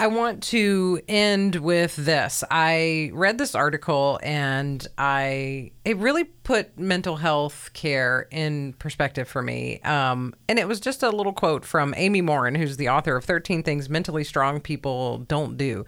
I 0.00 0.06
want 0.06 0.42
to 0.44 0.98
end 1.08 1.56
with 1.56 1.94
this. 1.94 2.42
I 2.50 3.10
read 3.12 3.36
this 3.36 3.54
article 3.54 4.18
and 4.22 4.88
I 4.96 5.72
it 5.84 5.98
really 5.98 6.24
put 6.24 6.78
mental 6.78 7.16
health 7.16 7.68
care 7.74 8.26
in 8.30 8.72
perspective 8.78 9.28
for 9.28 9.42
me. 9.42 9.78
Um, 9.82 10.32
and 10.48 10.58
it 10.58 10.66
was 10.66 10.80
just 10.80 11.02
a 11.02 11.10
little 11.10 11.34
quote 11.34 11.66
from 11.66 11.92
Amy 11.98 12.22
Morin, 12.22 12.54
who's 12.54 12.78
the 12.78 12.88
author 12.88 13.14
of 13.14 13.26
13 13.26 13.62
Things 13.62 13.90
Mentally 13.90 14.24
Strong 14.24 14.62
People 14.62 15.18
Don't 15.18 15.58
Do. 15.58 15.84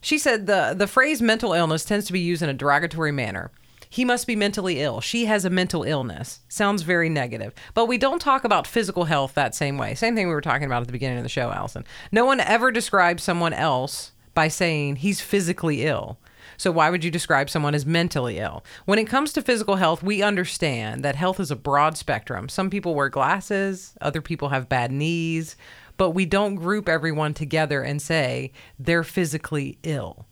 She 0.00 0.18
said 0.18 0.48
the 0.48 0.74
the 0.76 0.88
phrase 0.88 1.22
mental 1.22 1.52
illness 1.52 1.84
tends 1.84 2.06
to 2.06 2.12
be 2.12 2.18
used 2.18 2.42
in 2.42 2.48
a 2.48 2.54
derogatory 2.54 3.12
manner. 3.12 3.52
He 3.94 4.04
must 4.04 4.26
be 4.26 4.34
mentally 4.34 4.80
ill. 4.80 5.00
She 5.00 5.26
has 5.26 5.44
a 5.44 5.50
mental 5.50 5.84
illness. 5.84 6.40
Sounds 6.48 6.82
very 6.82 7.08
negative. 7.08 7.54
But 7.74 7.86
we 7.86 7.96
don't 7.96 8.18
talk 8.18 8.42
about 8.42 8.66
physical 8.66 9.04
health 9.04 9.34
that 9.34 9.54
same 9.54 9.78
way. 9.78 9.94
Same 9.94 10.16
thing 10.16 10.26
we 10.26 10.34
were 10.34 10.40
talking 10.40 10.66
about 10.66 10.80
at 10.80 10.88
the 10.88 10.92
beginning 10.92 11.18
of 11.18 11.22
the 11.22 11.28
show, 11.28 11.52
Alison. 11.52 11.84
No 12.10 12.24
one 12.24 12.40
ever 12.40 12.72
describes 12.72 13.22
someone 13.22 13.52
else 13.52 14.10
by 14.34 14.48
saying 14.48 14.96
he's 14.96 15.20
physically 15.20 15.84
ill. 15.84 16.18
So 16.56 16.72
why 16.72 16.90
would 16.90 17.04
you 17.04 17.10
describe 17.12 17.48
someone 17.48 17.72
as 17.72 17.86
mentally 17.86 18.38
ill? 18.38 18.64
When 18.84 18.98
it 18.98 19.04
comes 19.04 19.32
to 19.34 19.42
physical 19.42 19.76
health, 19.76 20.02
we 20.02 20.22
understand 20.22 21.04
that 21.04 21.14
health 21.14 21.38
is 21.38 21.52
a 21.52 21.56
broad 21.56 21.96
spectrum. 21.96 22.48
Some 22.48 22.70
people 22.70 22.96
wear 22.96 23.08
glasses, 23.08 23.94
other 24.00 24.20
people 24.20 24.48
have 24.48 24.68
bad 24.68 24.90
knees, 24.90 25.54
but 25.96 26.10
we 26.10 26.26
don't 26.26 26.56
group 26.56 26.88
everyone 26.88 27.32
together 27.32 27.82
and 27.82 28.02
say 28.02 28.50
they're 28.76 29.04
physically 29.04 29.78
ill 29.84 30.26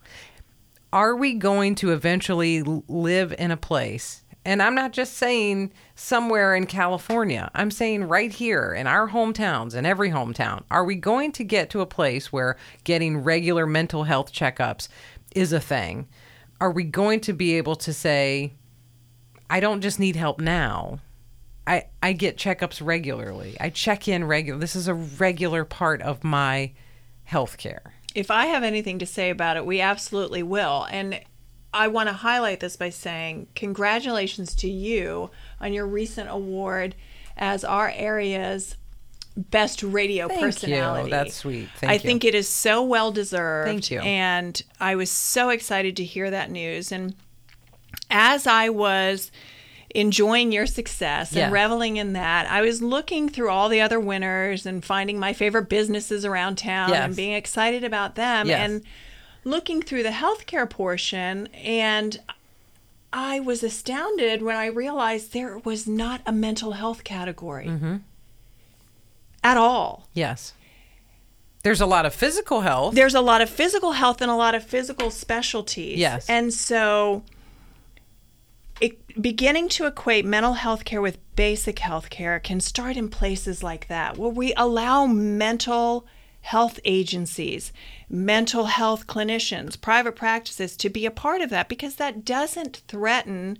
are 0.93 1.15
we 1.15 1.33
going 1.33 1.73
to 1.73 1.91
eventually 1.91 2.61
live 2.61 3.33
in 3.39 3.49
a 3.49 3.57
place? 3.57 4.23
And 4.45 4.61
I'm 4.61 4.75
not 4.75 4.93
just 4.93 5.13
saying 5.13 5.73
somewhere 5.95 6.53
in 6.55 6.67
California. 6.67 7.49
I'm 7.55 7.71
saying 7.71 8.03
right 8.03 8.31
here 8.31 8.73
in 8.73 8.85
our 8.85 9.09
hometowns, 9.09 9.73
in 9.73 9.87
every 9.87 10.11
hometown. 10.11 10.63
Are 10.69 10.85
we 10.85 10.95
going 10.95 11.31
to 11.31 11.43
get 11.43 11.71
to 11.71 11.81
a 11.81 11.87
place 11.87 12.31
where 12.31 12.57
getting 12.83 13.17
regular 13.17 13.65
mental 13.65 14.03
health 14.03 14.31
checkups 14.31 14.87
is 15.33 15.51
a 15.51 15.59
thing? 15.59 16.07
Are 16.61 16.71
we 16.71 16.83
going 16.83 17.21
to 17.21 17.33
be 17.33 17.57
able 17.57 17.75
to 17.77 17.91
say, 17.91 18.53
I 19.49 19.59
don't 19.59 19.81
just 19.81 19.99
need 19.99 20.15
help 20.15 20.39
now. 20.39 20.99
I, 21.65 21.85
I 22.03 22.13
get 22.13 22.37
checkups 22.37 22.85
regularly. 22.85 23.57
I 23.59 23.69
check 23.69 24.07
in 24.07 24.25
regular. 24.25 24.59
This 24.59 24.75
is 24.75 24.87
a 24.87 24.93
regular 24.93 25.65
part 25.65 26.03
of 26.03 26.23
my 26.23 26.73
health 27.23 27.57
care. 27.57 27.93
If 28.15 28.29
I 28.29 28.47
have 28.47 28.63
anything 28.63 28.99
to 28.99 29.05
say 29.05 29.29
about 29.29 29.57
it, 29.57 29.65
we 29.65 29.81
absolutely 29.81 30.43
will. 30.43 30.87
And 30.91 31.19
I 31.73 31.87
want 31.87 32.09
to 32.09 32.13
highlight 32.13 32.59
this 32.59 32.75
by 32.75 32.89
saying 32.89 33.47
congratulations 33.55 34.53
to 34.55 34.69
you 34.69 35.31
on 35.59 35.73
your 35.73 35.87
recent 35.87 36.29
award 36.29 36.95
as 37.35 37.63
our 37.63 37.91
area's 37.95 38.77
best 39.35 39.81
radio 39.81 40.27
Thank 40.27 40.41
you. 40.41 40.47
personality. 40.47 41.09
That's 41.09 41.35
sweet. 41.35 41.69
Thank 41.77 41.81
you. 41.81 41.89
I 41.89 41.93
you. 41.93 41.99
think 41.99 42.23
it 42.23 42.35
is 42.35 42.47
so 42.47 42.83
well 42.83 43.11
deserved. 43.11 43.67
Thank 43.67 43.89
you. 43.91 43.99
And 44.01 44.61
I 44.79 44.95
was 44.95 45.09
so 45.09 45.49
excited 45.49 45.97
to 45.97 46.03
hear 46.03 46.29
that 46.29 46.51
news. 46.51 46.91
And 46.91 47.15
as 48.11 48.45
I 48.45 48.69
was 48.69 49.31
enjoying 49.93 50.51
your 50.51 50.65
success 50.65 51.31
and 51.31 51.37
Yeah. 51.37 51.51
reveling 51.51 51.97
in 51.97 52.13
that, 52.13 52.49
I 52.49 52.61
was 52.61 52.81
looking 52.81 53.29
through 53.29 53.49
all 53.49 53.69
the 53.69 53.79
other 53.81 53.99
winners 53.99 54.65
and 54.65 54.83
finding 54.83 55.19
my 55.19 55.33
favorite 55.33 55.69
businesses 55.69 56.25
around 56.25 56.57
town 56.57 56.89
Yes. 56.89 57.03
and 57.05 57.15
being 57.15 57.33
excited 57.33 57.83
about 57.83 58.15
them 58.15 58.47
Yes. 58.47 58.59
and 58.59 58.81
looking 59.43 59.81
through 59.81 60.03
the 60.03 60.09
healthcare 60.09 60.67
portion 60.69 61.47
and 61.53 62.19
I 63.15 63.39
was 63.39 63.61
astounded 63.61 64.41
when 64.41 64.55
I 64.55 64.65
realized 64.65 65.33
there 65.33 65.59
was 65.59 65.85
not 65.87 66.21
a 66.25 66.31
mental 66.31 66.71
health 66.71 67.03
category 67.03 67.67
Mm-hmm. 67.67 67.97
at 69.43 69.57
all. 69.57 70.07
Yes. 70.13 70.53
There's 71.63 71.81
a 71.81 71.85
lot 71.85 72.05
of 72.05 72.13
physical 72.13 72.61
health. 72.61 72.95
there's 72.95 73.13
a 73.15 73.21
lot 73.21 73.41
of 73.41 73.49
physical 73.49 73.91
health 73.93 74.21
and 74.21 74.31
a 74.31 74.35
lot 74.35 74.55
of 74.55 74.63
physical 74.65 75.11
specialties. 75.11 75.97
Yes. 75.99 76.27
And 76.29 76.53
so 76.53 77.23
it, 78.83 79.21
beginning 79.21 79.69
to 79.69 79.85
equate 79.85 80.25
mental 80.25 80.53
health 80.53 80.83
care 80.83 81.01
with 81.01 81.17
basic 81.37 81.79
health 81.79 82.09
care 82.09 82.37
can 82.39 82.59
start 82.59 82.97
in 82.97 83.07
places 83.07 83.63
like 83.63 83.87
that, 83.87 84.17
where 84.17 84.29
we 84.29 84.53
allow 84.55 85.05
mental 85.05 86.05
health 86.41 86.81
agencies, 86.83 87.71
mental 88.09 88.65
health 88.65 89.07
clinicians, 89.07 89.79
private 89.79 90.17
practices 90.17 90.75
to 90.75 90.89
be 90.89 91.05
a 91.05 91.11
part 91.11 91.39
of 91.39 91.49
that 91.49 91.69
because 91.69 91.95
that 91.95 92.25
doesn't 92.25 92.81
threaten 92.89 93.57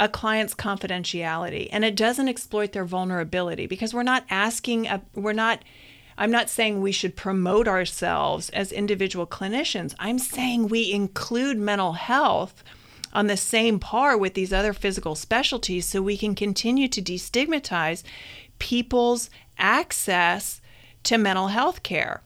a 0.00 0.08
client's 0.08 0.54
confidentiality 0.54 1.68
and 1.70 1.84
it 1.84 1.94
doesn't 1.94 2.28
exploit 2.28 2.72
their 2.72 2.84
vulnerability 2.84 3.66
because 3.66 3.94
we're 3.94 4.02
not 4.02 4.24
asking 4.28 4.88
a, 4.88 5.00
we're 5.14 5.32
not 5.32 5.62
I'm 6.18 6.32
not 6.32 6.50
saying 6.50 6.80
we 6.80 6.92
should 6.92 7.14
promote 7.14 7.68
ourselves 7.68 8.48
as 8.50 8.72
individual 8.72 9.26
clinicians. 9.26 9.94
I'm 9.98 10.18
saying 10.18 10.68
we 10.68 10.90
include 10.90 11.58
mental 11.58 11.92
health 11.92 12.64
on 13.16 13.28
the 13.28 13.36
same 13.36 13.80
par 13.80 14.14
with 14.14 14.34
these 14.34 14.52
other 14.52 14.74
physical 14.74 15.14
specialties 15.14 15.86
so 15.86 16.02
we 16.02 16.18
can 16.18 16.34
continue 16.34 16.86
to 16.86 17.00
destigmatize 17.00 18.02
people's 18.58 19.30
access 19.56 20.60
to 21.02 21.16
mental 21.16 21.48
health 21.48 21.82
care. 21.82 22.20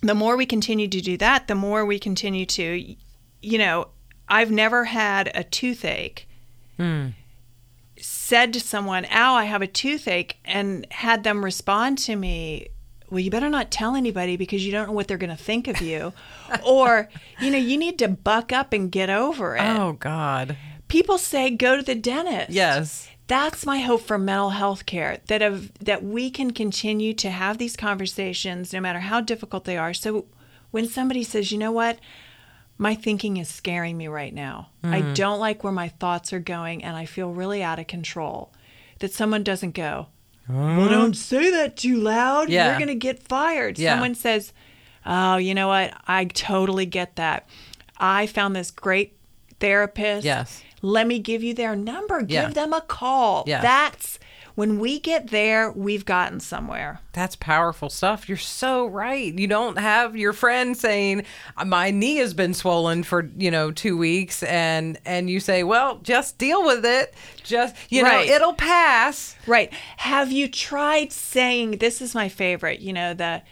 The 0.00 0.16
more 0.16 0.36
we 0.36 0.44
continue 0.44 0.88
to 0.88 1.00
do 1.00 1.16
that, 1.18 1.46
the 1.46 1.54
more 1.54 1.86
we 1.86 2.00
continue 2.00 2.44
to, 2.46 2.96
you 3.42 3.58
know, 3.58 3.88
I've 4.28 4.50
never 4.50 4.86
had 4.86 5.30
a 5.36 5.44
toothache 5.44 6.26
hmm. 6.76 7.08
said 7.96 8.52
to 8.54 8.60
someone, 8.60 9.06
Ow, 9.08 9.34
I 9.34 9.44
have 9.44 9.62
a 9.62 9.68
toothache, 9.68 10.36
and 10.44 10.84
had 10.90 11.22
them 11.22 11.44
respond 11.44 11.98
to 11.98 12.16
me, 12.16 12.70
Well, 13.12 13.20
you 13.20 13.30
better 13.30 13.50
not 13.50 13.70
tell 13.70 13.94
anybody 13.94 14.38
because 14.38 14.64
you 14.64 14.72
don't 14.72 14.86
know 14.86 14.94
what 14.94 15.06
they're 15.06 15.18
going 15.18 15.28
to 15.28 15.36
think 15.36 15.68
of 15.68 15.82
you. 15.82 16.14
or, 16.66 17.10
you 17.42 17.50
know, 17.50 17.58
you 17.58 17.76
need 17.76 17.98
to 17.98 18.08
buck 18.08 18.54
up 18.54 18.72
and 18.72 18.90
get 18.90 19.10
over 19.10 19.54
it. 19.54 19.60
oh 19.60 19.92
God. 19.92 20.56
People 20.88 21.18
say, 21.18 21.50
Go 21.50 21.76
to 21.76 21.82
the 21.82 21.94
dentist. 21.94 22.50
Yes. 22.50 23.10
That's 23.26 23.66
my 23.66 23.80
hope 23.80 24.00
for 24.00 24.16
mental 24.16 24.50
health 24.50 24.86
care 24.86 25.18
that 25.26 25.42
of 25.42 25.72
that 25.78 26.02
we 26.02 26.30
can 26.30 26.52
continue 26.52 27.12
to 27.14 27.30
have 27.30 27.58
these 27.58 27.76
conversations 27.76 28.72
no 28.72 28.80
matter 28.80 29.00
how 29.00 29.20
difficult 29.20 29.64
they 29.64 29.76
are. 29.76 29.94
So 29.94 30.26
when 30.70 30.88
somebody 30.88 31.22
says, 31.22 31.52
"You 31.52 31.58
know 31.58 31.72
what? 31.72 31.98
My 32.78 32.94
thinking 32.94 33.36
is 33.36 33.48
scaring 33.48 33.96
me 33.96 34.08
right 34.08 34.34
now. 34.34 34.70
I 34.82 35.00
mm-hmm. 35.00 35.14
don't 35.14 35.38
like 35.38 35.62
where 35.62 35.72
my 35.72 35.88
thoughts 35.88 36.32
are 36.32 36.40
going 36.40 36.82
and 36.82 36.96
I 36.96 37.06
feel 37.06 37.30
really 37.30 37.62
out 37.62 37.78
of 37.78 37.86
control." 37.86 38.52
That 38.98 39.12
someone 39.12 39.44
doesn't 39.44 39.74
go, 39.74 40.08
"Well, 40.48 40.88
don't 40.88 41.16
say 41.16 41.50
that 41.50 41.76
too 41.76 41.96
loud. 41.96 42.48
Yeah. 42.48 42.68
You're 42.68 42.78
going 42.78 42.88
to 42.88 42.94
get 42.94 43.22
fired." 43.22 43.78
Yeah. 43.78 43.92
Someone 43.92 44.14
says, 44.14 44.52
"Oh, 45.06 45.36
you 45.36 45.54
know 45.54 45.68
what? 45.68 45.94
I 46.06 46.24
totally 46.26 46.86
get 46.86 47.16
that. 47.16 47.48
I 47.98 48.26
found 48.26 48.56
this 48.56 48.70
great 48.70 49.16
therapist. 49.60 50.24
Yes. 50.24 50.62
Let 50.82 51.06
me 51.06 51.20
give 51.20 51.42
you 51.42 51.54
their 51.54 51.76
number. 51.76 52.24
Yeah. 52.26 52.46
Give 52.46 52.54
them 52.54 52.72
a 52.72 52.80
call. 52.80 53.44
Yes. 53.46 53.62
That's 53.62 54.18
when 54.54 54.78
we 54.78 54.98
get 55.00 55.30
there, 55.30 55.70
we've 55.72 56.04
gotten 56.04 56.40
somewhere. 56.40 57.00
That's 57.12 57.36
powerful 57.36 57.88
stuff. 57.90 58.28
You're 58.28 58.38
so 58.38 58.86
right. 58.86 59.32
You 59.32 59.46
don't 59.46 59.78
have 59.78 60.16
your 60.16 60.32
friend 60.32 60.76
saying 60.76 61.24
my 61.64 61.90
knee 61.90 62.16
has 62.16 62.34
been 62.34 62.54
swollen 62.54 63.02
for, 63.02 63.30
you 63.36 63.50
know, 63.50 63.70
2 63.70 63.96
weeks 63.96 64.42
and 64.42 64.98
and 65.04 65.28
you 65.30 65.40
say, 65.40 65.62
"Well, 65.62 65.98
just 66.02 66.38
deal 66.38 66.64
with 66.64 66.84
it. 66.84 67.14
Just, 67.42 67.74
you 67.90 68.02
Right. 68.02 68.26
know, 68.28 68.34
it'll 68.34 68.54
pass." 68.54 69.36
Right. 69.46 69.72
Have 69.98 70.30
you 70.32 70.48
tried 70.48 71.12
saying 71.12 71.78
this 71.78 72.00
is 72.02 72.14
my 72.14 72.28
favorite, 72.28 72.80
you 72.80 72.92
know, 72.92 73.14
the 73.14 73.42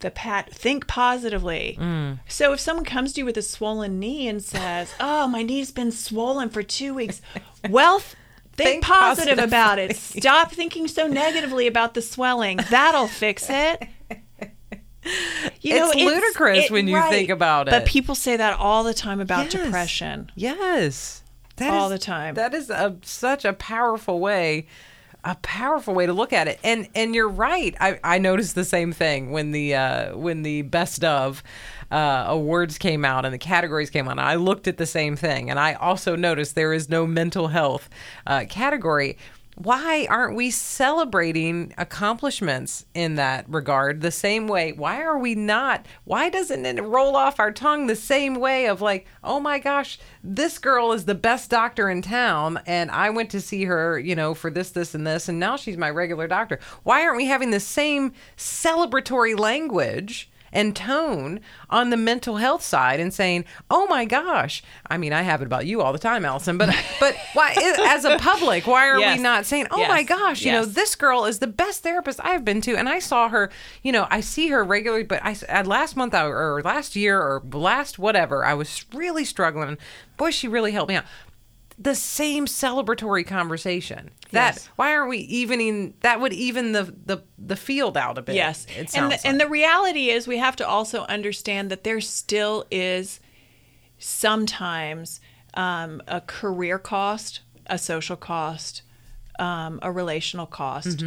the 0.00 0.10
pat 0.10 0.50
think 0.50 0.86
positively. 0.86 1.76
Mm. 1.78 2.20
So 2.26 2.54
if 2.54 2.60
someone 2.60 2.86
comes 2.86 3.12
to 3.12 3.20
you 3.20 3.26
with 3.26 3.36
a 3.36 3.42
swollen 3.42 3.98
knee 4.00 4.28
and 4.28 4.42
says, 4.42 4.94
"Oh, 4.98 5.26
my 5.28 5.42
knee's 5.42 5.72
been 5.72 5.92
swollen 5.92 6.48
for 6.48 6.62
2 6.62 6.94
weeks." 6.94 7.20
Well, 7.68 7.98
th- 8.00 8.14
think, 8.64 8.84
Think 8.84 8.84
positive 8.84 9.38
about 9.38 9.78
it. 9.78 9.96
Stop 9.96 10.52
thinking 10.52 10.88
so 10.88 11.06
negatively 11.06 11.66
about 11.66 11.94
the 11.94 12.02
swelling. 12.02 12.58
That'll 12.70 13.08
fix 13.08 13.46
it. 13.48 13.82
You 15.62 15.76
It's 15.76 15.94
ludicrous 15.94 16.70
when 16.70 16.86
you 16.86 17.00
think 17.08 17.30
about 17.30 17.68
it. 17.68 17.70
But 17.70 17.86
people 17.86 18.14
say 18.14 18.36
that 18.36 18.58
all 18.58 18.84
the 18.84 18.92
time 18.92 19.18
about 19.18 19.52
Yes. 19.52 19.64
depression. 19.64 20.30
Yes. 20.34 21.22
That 21.56 21.72
All 21.72 21.86
is- 21.90 21.98
the 21.98 22.04
time. 22.04 22.34
That 22.34 22.52
is 22.52 22.68
a, 22.68 22.96
such 23.02 23.44
a 23.46 23.52
powerful 23.54 24.20
way 24.20 24.66
a 25.22 25.34
powerful 25.36 25.92
way 25.94 26.06
to 26.06 26.12
look 26.14 26.32
at 26.32 26.48
it. 26.48 26.58
And 26.64 26.88
and 26.94 27.14
you're 27.14 27.28
right. 27.28 27.74
I, 27.78 28.00
I 28.02 28.18
noticed 28.18 28.54
the 28.54 28.64
same 28.64 28.90
thing 28.92 29.32
when 29.32 29.52
the 29.52 29.74
uh, 29.74 30.16
when 30.16 30.42
the 30.42 30.62
best 30.62 31.04
of 31.04 31.42
uh, 31.90 32.24
awards 32.28 32.78
came 32.78 33.04
out 33.04 33.24
and 33.24 33.34
the 33.34 33.38
categories 33.38 33.90
came 33.90 34.08
out. 34.08 34.18
I 34.18 34.36
looked 34.36 34.68
at 34.68 34.76
the 34.76 34.86
same 34.86 35.16
thing, 35.16 35.50
and 35.50 35.58
I 35.58 35.74
also 35.74 36.16
noticed 36.16 36.54
there 36.54 36.72
is 36.72 36.88
no 36.88 37.06
mental 37.06 37.48
health 37.48 37.88
uh, 38.26 38.44
category. 38.48 39.16
Why 39.56 40.06
aren't 40.08 40.36
we 40.36 40.50
celebrating 40.50 41.74
accomplishments 41.76 42.86
in 42.94 43.16
that 43.16 43.44
regard 43.46 44.00
the 44.00 44.10
same 44.10 44.48
way? 44.48 44.72
Why 44.72 45.02
are 45.02 45.18
we 45.18 45.34
not? 45.34 45.84
Why 46.04 46.30
doesn't 46.30 46.64
it 46.64 46.82
roll 46.82 47.14
off 47.14 47.38
our 47.38 47.52
tongue 47.52 47.86
the 47.86 47.96
same 47.96 48.36
way 48.36 48.68
of 48.68 48.80
like, 48.80 49.06
oh 49.22 49.38
my 49.38 49.58
gosh, 49.58 49.98
this 50.24 50.58
girl 50.58 50.92
is 50.92 51.04
the 51.04 51.14
best 51.14 51.50
doctor 51.50 51.90
in 51.90 52.00
town, 52.00 52.60
and 52.64 52.90
I 52.90 53.10
went 53.10 53.28
to 53.30 53.40
see 53.40 53.64
her, 53.64 53.98
you 53.98 54.14
know, 54.14 54.32
for 54.32 54.50
this, 54.50 54.70
this, 54.70 54.94
and 54.94 55.06
this, 55.06 55.28
and 55.28 55.38
now 55.38 55.56
she's 55.56 55.76
my 55.76 55.90
regular 55.90 56.26
doctor. 56.26 56.58
Why 56.84 57.02
aren't 57.02 57.18
we 57.18 57.26
having 57.26 57.50
the 57.50 57.60
same 57.60 58.12
celebratory 58.38 59.38
language? 59.38 60.29
And 60.52 60.74
tone 60.74 61.40
on 61.68 61.90
the 61.90 61.96
mental 61.96 62.36
health 62.36 62.62
side 62.62 62.98
and 62.98 63.14
saying, 63.14 63.44
"Oh 63.70 63.86
my 63.86 64.04
gosh!" 64.04 64.62
I 64.88 64.98
mean, 64.98 65.12
I 65.12 65.22
have 65.22 65.42
it 65.42 65.46
about 65.46 65.66
you 65.66 65.80
all 65.80 65.92
the 65.92 65.98
time, 65.98 66.24
Alison. 66.24 66.58
But 66.58 66.74
but 66.98 67.14
why, 67.34 67.54
as 67.88 68.04
a 68.04 68.18
public, 68.18 68.66
why 68.66 68.88
are 68.88 68.98
Yes. 68.98 69.16
we 69.16 69.22
not 69.22 69.46
saying, 69.46 69.68
"Oh 69.70 69.78
Yes. 69.78 69.88
my 69.88 70.02
gosh!" 70.02 70.42
You 70.42 70.52
know, 70.52 70.64
this 70.64 70.94
girl 70.96 71.24
is 71.24 71.38
the 71.38 71.46
best 71.46 71.82
therapist 71.84 72.18
I've 72.22 72.44
been 72.44 72.60
to, 72.62 72.76
and 72.76 72.88
I 72.88 72.98
saw 72.98 73.28
her. 73.28 73.50
You 73.82 73.92
know, 73.92 74.06
I 74.10 74.20
see 74.20 74.48
her 74.48 74.64
regularly, 74.64 75.04
but 75.04 75.20
I 75.24 75.36
uh, 75.48 75.64
last 75.64 75.96
month 75.96 76.14
or 76.14 76.60
last 76.64 76.96
year 76.96 77.18
or 77.20 77.42
last 77.52 77.98
whatever, 77.98 78.44
I 78.44 78.54
was 78.54 78.84
really 78.92 79.24
struggling. 79.24 79.78
Boy, 80.16 80.30
she 80.32 80.48
really 80.48 80.72
helped 80.72 80.88
me 80.88 80.96
out. 80.96 81.04
The 81.82 81.94
same 81.94 82.44
celebratory 82.44 83.26
conversation. 83.26 84.10
That 84.32 84.54
Yes. 84.54 84.68
why 84.76 84.94
aren't 84.94 85.08
we 85.08 85.18
evening? 85.18 85.94
That 86.00 86.20
would 86.20 86.34
even 86.34 86.72
the 86.72 86.94
the 87.06 87.22
the 87.38 87.56
field 87.56 87.96
out 87.96 88.18
a 88.18 88.22
bit. 88.22 88.34
Yes. 88.34 88.66
it 88.68 88.78
and 88.78 88.90
sounds 88.90 89.22
the, 89.22 89.28
and 89.28 89.40
the 89.40 89.48
reality 89.48 90.10
is 90.10 90.28
we 90.28 90.36
have 90.38 90.56
to 90.56 90.68
also 90.68 91.04
understand 91.04 91.70
that 91.70 91.82
there 91.82 92.00
still 92.02 92.66
is 92.70 93.18
sometimes 93.98 95.20
um, 95.54 96.02
a 96.06 96.20
career 96.20 96.78
cost, 96.78 97.40
a 97.66 97.78
social 97.78 98.16
cost, 98.16 98.82
um, 99.38 99.78
a 99.82 99.90
relational 99.90 100.46
cost 100.46 101.02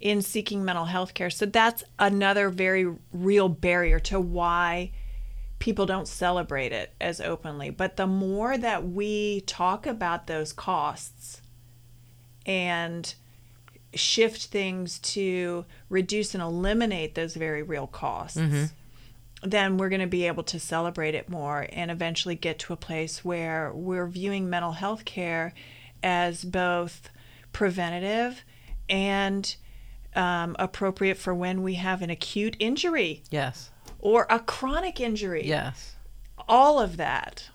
in 0.00 0.22
seeking 0.22 0.64
mental 0.64 0.84
health 0.84 1.14
care. 1.14 1.30
So 1.30 1.44
that's 1.46 1.82
another 1.98 2.50
very 2.50 2.86
real 3.12 3.48
barrier 3.48 3.98
to 4.00 4.20
why 4.20 4.92
people 5.58 5.86
don't 5.86 6.08
celebrate 6.08 6.72
it 6.72 6.92
as 7.00 7.20
openly. 7.20 7.70
But 7.70 7.96
the 7.96 8.06
more 8.06 8.56
that 8.56 8.88
we 8.88 9.42
talk 9.42 9.86
about 9.86 10.26
those 10.26 10.52
costs 10.52 11.42
and 12.46 13.14
shift 13.94 14.46
things 14.46 14.98
to 15.00 15.64
reduce 15.88 16.34
and 16.34 16.42
eliminate 16.42 17.14
those 17.14 17.34
very 17.34 17.62
real 17.62 17.86
costs, 17.86 18.38
mm-hmm. 18.38 18.64
then 19.42 19.78
we're 19.78 19.88
going 19.88 20.00
to 20.00 20.06
be 20.06 20.26
able 20.26 20.44
to 20.44 20.60
celebrate 20.60 21.14
it 21.14 21.28
more 21.28 21.66
and 21.72 21.90
eventually 21.90 22.34
get 22.34 22.58
to 22.60 22.72
a 22.72 22.76
place 22.76 23.24
where 23.24 23.72
we're 23.72 24.06
viewing 24.06 24.48
mental 24.48 24.72
health 24.72 25.04
care 25.04 25.54
as 26.02 26.44
both 26.44 27.10
preventative 27.52 28.44
and 28.88 29.56
um, 30.18 30.56
appropriate 30.58 31.16
for 31.16 31.34
when 31.34 31.62
we 31.62 31.74
have 31.74 32.02
an 32.02 32.10
acute 32.10 32.56
injury 32.58 33.22
yes, 33.30 33.70
or 34.00 34.26
a 34.28 34.40
chronic 34.40 35.00
injury. 35.00 35.46
yes. 35.46 35.94
All 36.48 36.80
of 36.80 36.96
that. 36.96 37.50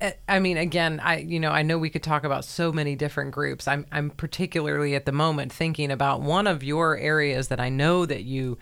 I- 0.00 0.14
I 0.26 0.38
mean, 0.40 0.56
again, 0.56 1.00
I 1.00 1.18
you 1.18 1.38
know 1.38 1.50
I 1.50 1.62
know 1.62 1.76
we 1.78 1.90
could 1.90 2.02
talk 2.02 2.24
about 2.24 2.44
so 2.44 2.72
many 2.72 2.96
different 2.96 3.30
groups. 3.32 3.68
I'm 3.68 3.84
I'm 3.92 4.10
particularly 4.10 4.94
at 4.94 5.04
the 5.04 5.12
moment 5.12 5.52
thinking 5.52 5.90
about 5.90 6.22
one 6.22 6.46
of 6.46 6.62
your 6.62 6.96
areas 6.96 7.48
that 7.48 7.60
I 7.60 7.68
know 7.68 8.06
that 8.06 8.24
you 8.24 8.56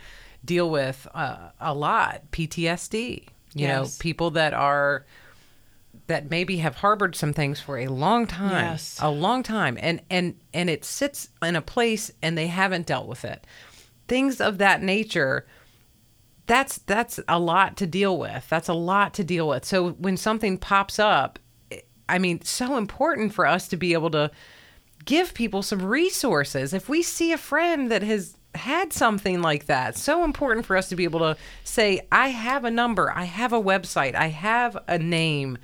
deal 0.44 0.68
with 0.68 1.06
uh, 1.14 1.50
a 1.60 1.72
lot: 1.72 2.22
PTSD. 2.32 3.28
You 3.56 3.68
know, 3.68 3.86
people 4.00 4.32
that 4.32 4.52
are 4.52 5.06
that 6.06 6.30
maybe 6.30 6.58
have 6.58 6.76
harbored 6.76 7.16
some 7.16 7.32
things 7.32 7.60
for 7.60 7.78
a 7.78 7.88
long 7.88 8.26
time, 8.26 8.50
Yes. 8.72 8.98
a 9.00 9.10
long 9.10 9.42
time, 9.42 9.78
and 9.80 10.02
and 10.10 10.34
and 10.52 10.68
it 10.68 10.84
sits 10.84 11.28
in 11.42 11.56
a 11.56 11.62
place 11.62 12.10
and 12.22 12.36
they 12.36 12.46
haven't 12.48 12.86
dealt 12.86 13.06
with 13.08 13.24
it. 13.24 13.46
Things 14.08 14.40
of 14.40 14.58
that 14.58 14.82
nature 14.82 15.46
that's 16.46 16.78
that's 16.78 17.18
a 17.26 17.38
lot 17.38 17.76
to 17.78 17.86
deal 17.86 18.18
with. 18.18 18.46
That's 18.50 18.68
a 18.68 18.74
lot 18.74 19.14
to 19.14 19.24
deal 19.24 19.48
with. 19.48 19.64
So 19.64 19.90
when 19.92 20.16
something 20.18 20.58
pops 20.58 20.98
up, 20.98 21.38
I 22.08 22.18
mean, 22.18 22.42
so 22.42 22.76
important 22.76 23.32
for 23.32 23.46
us 23.46 23.66
to 23.68 23.78
be 23.78 23.94
able 23.94 24.10
to 24.10 24.30
give 25.06 25.32
people 25.32 25.62
some 25.62 25.80
resources. 25.82 26.74
If 26.74 26.88
we 26.88 27.02
see 27.02 27.32
a 27.32 27.38
friend 27.38 27.90
that 27.90 28.02
has 28.02 28.36
had 28.54 28.92
something 28.92 29.42
like 29.42 29.66
that. 29.66 29.96
So 29.96 30.22
important 30.22 30.64
for 30.64 30.76
us 30.76 30.88
to 30.90 30.96
be 30.96 31.02
able 31.04 31.18
to 31.20 31.36
say, 31.64 32.06
I 32.12 32.28
have 32.28 32.64
a 32.64 32.70
number, 32.70 33.10
I 33.10 33.24
have 33.24 33.52
a 33.52 33.60
website, 33.60 34.14
I 34.14 34.28
have 34.28 34.76
a 34.86 34.96
name. 34.98 35.58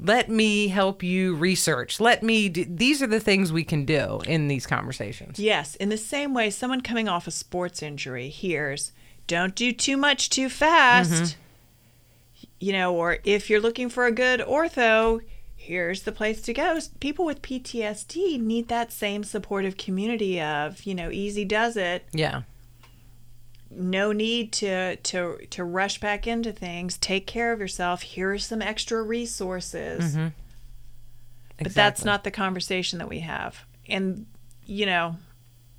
Let 0.00 0.28
me 0.28 0.68
help 0.68 1.02
you 1.02 1.34
research. 1.34 1.98
Let 1.98 2.22
me 2.22 2.48
do, 2.48 2.64
these 2.64 3.02
are 3.02 3.06
the 3.06 3.18
things 3.18 3.52
we 3.52 3.64
can 3.64 3.84
do 3.84 4.20
in 4.26 4.46
these 4.46 4.66
conversations. 4.66 5.38
Yes, 5.38 5.74
in 5.76 5.88
the 5.88 5.98
same 5.98 6.34
way 6.34 6.50
someone 6.50 6.82
coming 6.82 7.08
off 7.08 7.26
a 7.26 7.32
sports 7.32 7.82
injury 7.82 8.28
hears, 8.28 8.92
don't 9.26 9.54
do 9.54 9.72
too 9.72 9.96
much 9.96 10.30
too 10.30 10.48
fast. 10.48 11.12
Mm-hmm. 11.12 11.40
You 12.60 12.72
know, 12.72 12.94
or 12.94 13.18
if 13.24 13.50
you're 13.50 13.60
looking 13.60 13.88
for 13.88 14.06
a 14.06 14.12
good 14.12 14.40
ortho, 14.40 15.20
here's 15.56 16.02
the 16.02 16.12
place 16.12 16.40
to 16.42 16.52
go. 16.52 16.78
People 17.00 17.24
with 17.24 17.42
PTSD 17.42 18.40
need 18.40 18.68
that 18.68 18.92
same 18.92 19.24
supportive 19.24 19.76
community 19.76 20.40
of, 20.40 20.84
you 20.84 20.94
know, 20.94 21.10
easy 21.10 21.44
does 21.44 21.76
it. 21.76 22.04
Yeah. 22.12 22.42
No 23.70 24.12
need 24.12 24.52
to 24.54 24.96
to 24.96 25.38
to 25.50 25.64
rush 25.64 26.00
back 26.00 26.26
into 26.26 26.52
things. 26.52 26.96
Take 26.98 27.26
care 27.26 27.52
of 27.52 27.60
yourself. 27.60 28.02
Here 28.02 28.32
are 28.32 28.38
some 28.38 28.62
extra 28.62 29.02
resources. 29.02 30.14
Mm-hmm. 30.14 30.28
But 31.62 31.74
that's 31.74 32.04
not 32.04 32.24
the 32.24 32.30
conversation 32.30 32.98
that 33.00 33.08
we 33.08 33.20
have. 33.20 33.64
And 33.88 34.26
you 34.64 34.86
know, 34.86 35.16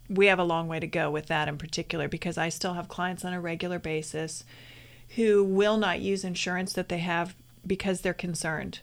we 0.09 0.27
have 0.27 0.39
a 0.39 0.43
long 0.43 0.67
way 0.67 0.79
to 0.79 0.87
go 0.87 1.09
with 1.09 1.27
that 1.27 1.47
in 1.47 1.57
particular 1.57 2.07
because 2.07 2.37
I 2.37 2.49
still 2.49 2.73
have 2.73 2.87
clients 2.87 3.23
on 3.25 3.33
a 3.33 3.39
regular 3.41 3.79
basis 3.79 4.43
who 5.15 5.43
will 5.43 5.77
not 5.77 5.99
use 5.99 6.23
insurance 6.23 6.73
that 6.73 6.89
they 6.89 6.97
have 6.99 7.35
because 7.65 8.01
they're 8.01 8.13
concerned. 8.13 8.79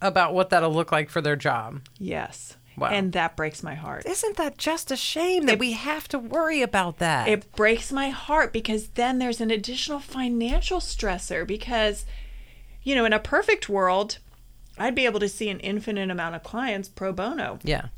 about 0.00 0.32
what 0.34 0.50
that'll 0.50 0.70
look 0.72 0.92
like 0.92 1.10
for 1.10 1.20
their 1.20 1.34
job. 1.36 1.80
Yes. 1.98 2.56
Wow. 2.78 2.88
And 2.88 3.12
that 3.12 3.36
breaks 3.36 3.62
my 3.62 3.74
heart. 3.74 4.06
Isn't 4.06 4.36
that 4.36 4.58
just 4.58 4.90
a 4.90 4.96
shame 4.96 5.46
that 5.46 5.58
we 5.58 5.72
have 5.72 6.08
to 6.08 6.18
worry 6.18 6.62
about 6.62 6.98
that? 6.98 7.28
It 7.28 7.52
breaks 7.56 7.90
my 7.90 8.10
heart 8.10 8.52
because 8.52 8.88
then 8.88 9.18
there's 9.18 9.40
an 9.40 9.50
additional 9.50 9.98
financial 9.98 10.80
stressor 10.80 11.46
because 11.46 12.04
you 12.88 12.94
know, 12.94 13.04
in 13.04 13.12
a 13.12 13.18
perfect 13.18 13.68
world, 13.68 14.18
I'd 14.78 14.94
be 14.94 15.04
able 15.04 15.20
to 15.20 15.28
see 15.28 15.50
an 15.50 15.60
infinite 15.60 16.10
amount 16.10 16.36
of 16.36 16.42
clients 16.42 16.88
pro 16.88 17.12
bono. 17.12 17.58
yeah. 17.62 17.88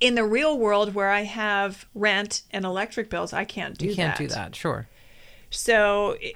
In 0.00 0.16
the 0.16 0.24
real 0.24 0.58
world 0.58 0.92
where 0.92 1.10
I 1.10 1.22
have 1.22 1.86
rent 1.94 2.42
and 2.50 2.64
electric 2.64 3.08
bills, 3.08 3.32
I 3.32 3.44
can't 3.44 3.78
do 3.78 3.86
that. 3.86 3.90
You 3.90 3.96
can't 3.96 4.18
that. 4.18 4.28
do 4.28 4.28
that. 4.28 4.56
Sure. 4.56 4.88
So 5.50 6.16
it, 6.20 6.34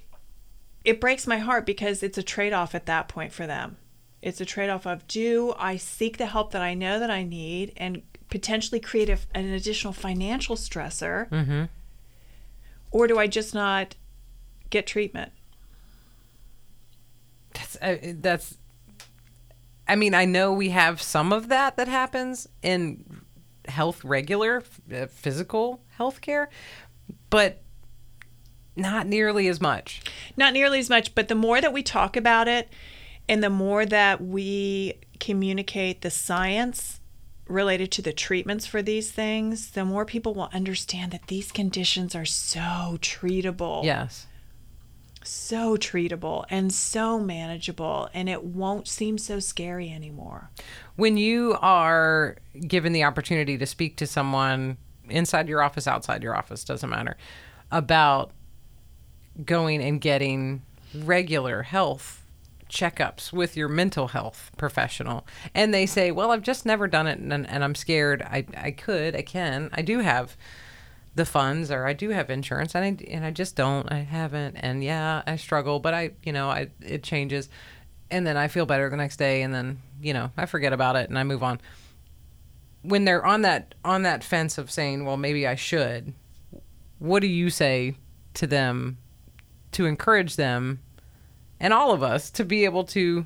it 0.85 1.01
breaks 1.01 1.27
my 1.27 1.38
heart 1.38 1.66
because 1.66 2.05
it's 2.05 2.16
a 2.16 2.22
trade 2.22 2.53
off 2.53 2.74
at 2.74 2.87
that 2.87 3.09
point 3.09 3.33
for 3.33 3.48
them. 3.48 3.77
It's 4.20 4.40
a 4.40 4.44
trade 4.44 4.68
off 4.68 4.87
of 4.87 5.07
do 5.07 5.54
I 5.59 5.76
seek 5.76 6.18
the 6.18 6.26
help 6.26 6.50
that 6.52 6.62
I 6.62 6.74
know 6.74 6.98
that 6.98 7.11
I 7.11 7.22
need 7.22 7.72
and 7.76 8.02
potentially 8.31 8.81
create 8.81 9.09
a, 9.09 9.18
an 9.35 9.46
additional 9.46 9.92
financial 9.92 10.57
stressor, 10.57 11.28
Mm-hmm. 11.31 11.64
or 12.90 13.07
do 13.07 13.18
I 13.18 13.26
just 13.26 13.54
not 13.54 13.94
get 14.70 14.87
treatment? 14.87 15.33
That's 17.54 17.76
uh, 17.76 17.96
that's. 18.20 18.57
I 19.87 19.96
mean, 19.96 20.12
I 20.14 20.26
know 20.26 20.52
we 20.52 20.68
have 20.70 21.00
some 21.00 21.33
of 21.33 21.48
that 21.48 21.76
that 21.76 21.88
happens 21.88 22.46
in 22.62 23.22
health 23.66 24.04
regular 24.04 24.62
uh, 24.94 25.07
physical 25.07 25.81
health 25.96 26.20
care, 26.20 26.50
but 27.31 27.62
not 28.76 29.07
nearly 29.07 29.48
as 29.48 29.61
much. 29.61 30.02
Not 30.37 30.52
nearly 30.52 30.78
as 30.78 30.90
much, 30.90 31.14
but 31.14 31.28
the 31.28 31.35
more 31.35 31.61
that 31.61 31.72
we 31.72 31.83
talk 31.83 32.16
about 32.16 32.48
it 32.48 32.68
and 33.28 33.42
the 33.42 33.50
more 33.50 33.84
that 33.84 34.20
we 34.22 34.94
communicate 35.20 36.00
the 36.02 36.10
science 36.10 37.00
related 37.46 37.90
to 37.92 38.02
the 38.02 38.12
treatments 38.12 38.66
for 38.66 38.82
these 38.82 39.10
things, 39.10 39.70
the 39.70 39.84
more 39.84 40.04
people 40.04 40.34
will 40.34 40.50
understand 40.52 41.12
that 41.12 41.26
these 41.28 41.50
conditions 41.50 42.14
are 42.14 42.24
so 42.26 42.98
treatable. 43.00 43.84
Yes. 43.84 44.26
so 45.24 45.76
treatable 45.76 46.44
and 46.48 46.72
so 46.72 47.18
manageable 47.18 48.08
and 48.14 48.28
it 48.30 48.42
won't 48.44 48.88
seem 48.88 49.18
so 49.18 49.38
scary 49.40 49.90
anymore. 49.92 50.50
When 50.96 51.16
you 51.18 51.56
are 51.60 52.36
given 52.66 52.92
the 52.92 53.04
opportunity 53.04 53.58
to 53.58 53.66
speak 53.66 53.96
to 53.96 54.06
someone 54.06 54.78
inside 55.10 55.48
your 55.48 55.62
office, 55.62 55.86
outside 55.86 56.22
your 56.22 56.34
office, 56.34 56.64
doesn't 56.64 56.88
matter, 56.88 57.16
about 57.70 58.30
going 59.44 59.82
and 59.82 60.00
getting 60.00 60.62
regular 60.94 61.62
health 61.62 62.24
checkups 62.68 63.33
with 63.33 63.57
your 63.57 63.68
mental 63.68 64.09
health 64.09 64.50
professional, 64.57 65.26
and 65.54 65.72
they 65.72 65.87
say, 65.87 66.11
Well, 66.11 66.31
I've 66.31 66.42
just 66.42 66.66
never 66.66 66.87
done 66.87 67.07
it 67.07 67.18
and, 67.18 67.33
and 67.33 67.64
I'm 67.64 67.74
scared. 67.74 68.22
I, 68.22 68.44
I 68.57 68.70
could, 68.70 69.16
I 69.16 69.22
can, 69.22 69.70
I 69.72 69.83
do 69.83 70.00
have 70.00 70.37
the 71.18 71.26
funds 71.26 71.70
or 71.70 71.87
I 71.87 71.92
do 71.92 72.11
have 72.11 72.31
insurance 72.31 72.74
and 72.74 72.85
I, 72.85 73.04
and 73.11 73.24
I 73.24 73.31
just 73.31 73.57
don't. 73.57 73.90
I 73.92 73.98
haven't. 73.98 74.57
And 74.57 74.83
yeah 74.83 75.22
I 75.26 75.37
struggle 75.37 75.81
but 75.81 75.92
I 75.92 76.12
you 76.22 76.33
know 76.33 76.48
I 76.48 76.68
it 76.81 77.02
changes. 77.02 77.50
And 78.11 78.26
then 78.26 78.38
I 78.38 78.48
feel 78.48 78.64
better 78.64 78.88
the 78.88 78.96
next 78.96 79.18
day 79.18 79.42
and 79.42 79.52
then 79.52 79.83
you 80.00 80.14
know 80.14 80.31
I 80.37 80.46
forget 80.46 80.72
about 80.72 80.96
it 80.96 81.11
and 81.11 81.18
I 81.18 81.24
move 81.24 81.42
on. 81.42 81.61
When 82.83 83.04
they're 83.04 83.26
on 83.26 83.42
that 83.42 83.74
on 83.85 84.02
that 84.04 84.24
fence 84.24 84.57
of 84.57 84.70
saying 84.70 85.04
well 85.04 85.16
maybe 85.16 85.46
I 85.46 85.57
should 85.57 86.14
what 86.98 87.20
do 87.20 87.28
you 87.28 87.50
say 87.50 87.96
to 88.35 88.46
them 88.46 88.98
to 89.72 89.87
encourage 89.87 90.37
them 90.37 90.81
and 91.60 91.72
all 91.72 91.92
of 91.92 92.02
us 92.02 92.30
to 92.30 92.44
be 92.44 92.64
able 92.64 92.84
to 92.84 93.24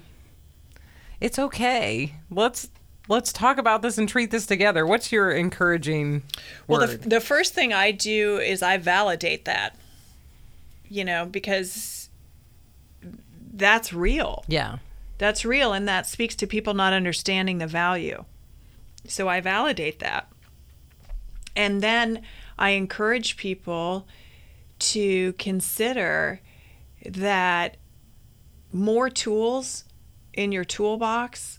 it's 1.20 1.38
okay 1.38 2.14
let's 2.30 2.68
let's 3.08 3.32
talk 3.32 3.58
about 3.58 3.82
this 3.82 3.98
and 3.98 4.08
treat 4.08 4.30
this 4.30 4.46
together 4.46 4.86
what's 4.86 5.12
your 5.12 5.30
encouraging 5.30 6.22
Well, 6.66 6.86
the, 6.86 6.96
the 6.96 7.20
first 7.20 7.54
thing 7.54 7.72
I 7.72 7.90
do 7.90 8.38
is 8.38 8.62
I 8.62 8.78
validate 8.78 9.44
that, 9.44 9.76
you 10.88 11.04
know, 11.04 11.26
because 11.26 12.08
that's 13.54 13.92
real. 13.92 14.44
yeah 14.48 14.78
That's 15.18 15.44
real, 15.44 15.72
and 15.72 15.86
that 15.88 16.06
speaks 16.06 16.34
to 16.36 16.46
people 16.46 16.74
not 16.74 16.92
understanding 16.92 17.58
the 17.58 17.66
value. 17.66 18.24
So 19.06 19.28
I 19.28 19.40
validate 19.40 19.98
that. 19.98 20.28
And 21.54 21.82
then 21.82 22.22
I 22.58 22.70
encourage 22.70 23.36
people 23.36 24.06
to 24.78 25.32
consider 25.34 26.40
that 27.04 27.76
more 28.72 29.11
tools 29.11 29.85
in 30.32 30.52
your 30.52 30.64
toolbox. 30.64 31.58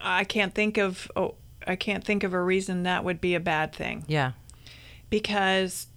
I 0.00 0.24
can't 0.24 0.54
think 0.54 0.76
of 0.78 1.10
oh, 1.16 1.34
I 1.66 1.76
can't 1.76 2.04
think 2.04 2.22
of 2.22 2.32
a 2.32 2.40
reason 2.42 2.82
that 2.84 3.02
would 3.04 3.20
be 3.20 3.34
a 3.34 3.40
bad 3.40 3.72
thing 3.74 4.04
yeah 4.06 4.32
because 5.10 5.88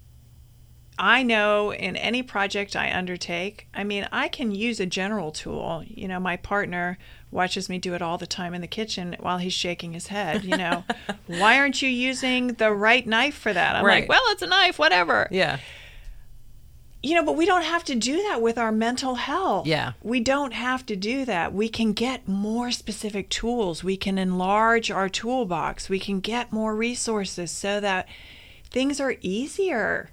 I 0.97 1.23
know 1.23 1.71
in 1.71 1.95
any 1.95 2.23
project 2.23 2.75
I 2.75 2.91
undertake, 2.93 3.67
I 3.73 3.85
mean, 3.85 4.05
I 4.12 4.27
can 4.27 4.51
use 4.51 4.81
a 4.81 4.85
general 4.85 5.31
tool. 5.31 5.81
You 5.88 6.09
know, 6.09 6.19
my 6.19 6.35
partner 6.35 6.97
watches 7.31 7.69
me 7.69 7.77
do 7.77 7.93
it 7.93 8.01
all 8.01 8.17
the 8.17 8.27
time 8.27 8.53
in 8.53 8.59
the 8.59 8.67
kitchen 8.67 9.15
while 9.21 9.38
he's 9.38 9.53
shaking 9.53 9.93
his 9.93 10.07
head. 10.07 10.43
You 10.43 10.57
know, 10.57 10.83
why 11.27 11.57
aren't 11.57 11.81
you 11.81 11.88
using 11.88 12.47
the 12.47 12.73
right 12.73 13.07
knife 13.07 13.35
for 13.38 13.53
that? 13.53 13.77
I'm 13.77 13.85
Right. 13.85 14.01
like, 14.01 14.09
well, 14.09 14.21
it's 14.27 14.41
a 14.41 14.47
knife, 14.47 14.77
whatever. 14.77 15.29
yeah 15.31 15.59
You 17.01 17.15
know, 17.15 17.23
but 17.23 17.38
we 17.38 17.45
don't 17.45 17.63
have 17.63 17.85
to 17.85 17.95
do 17.95 18.21
that 18.23 18.41
with 18.41 18.57
our 18.57 18.73
mental 18.73 19.15
health. 19.15 19.65
Yeah. 19.65 19.93
We 20.03 20.19
don't 20.19 20.51
have 20.53 20.85
to 20.88 20.97
do 20.97 21.23
that. 21.25 21.53
We 21.53 21.69
can 21.69 21.93
get 21.93 22.27
more 22.27 22.71
specific 22.71 23.29
tools. 23.29 23.83
We 23.83 23.95
can 23.95 24.17
enlarge 24.17 24.91
our 24.91 25.07
toolbox. 25.07 25.88
We 25.88 25.99
can 25.99 26.19
get 26.19 26.51
more 26.51 26.75
resources 26.75 27.51
so 27.51 27.79
that 27.79 28.07
things 28.69 28.99
are 28.99 29.15
easier 29.21 30.09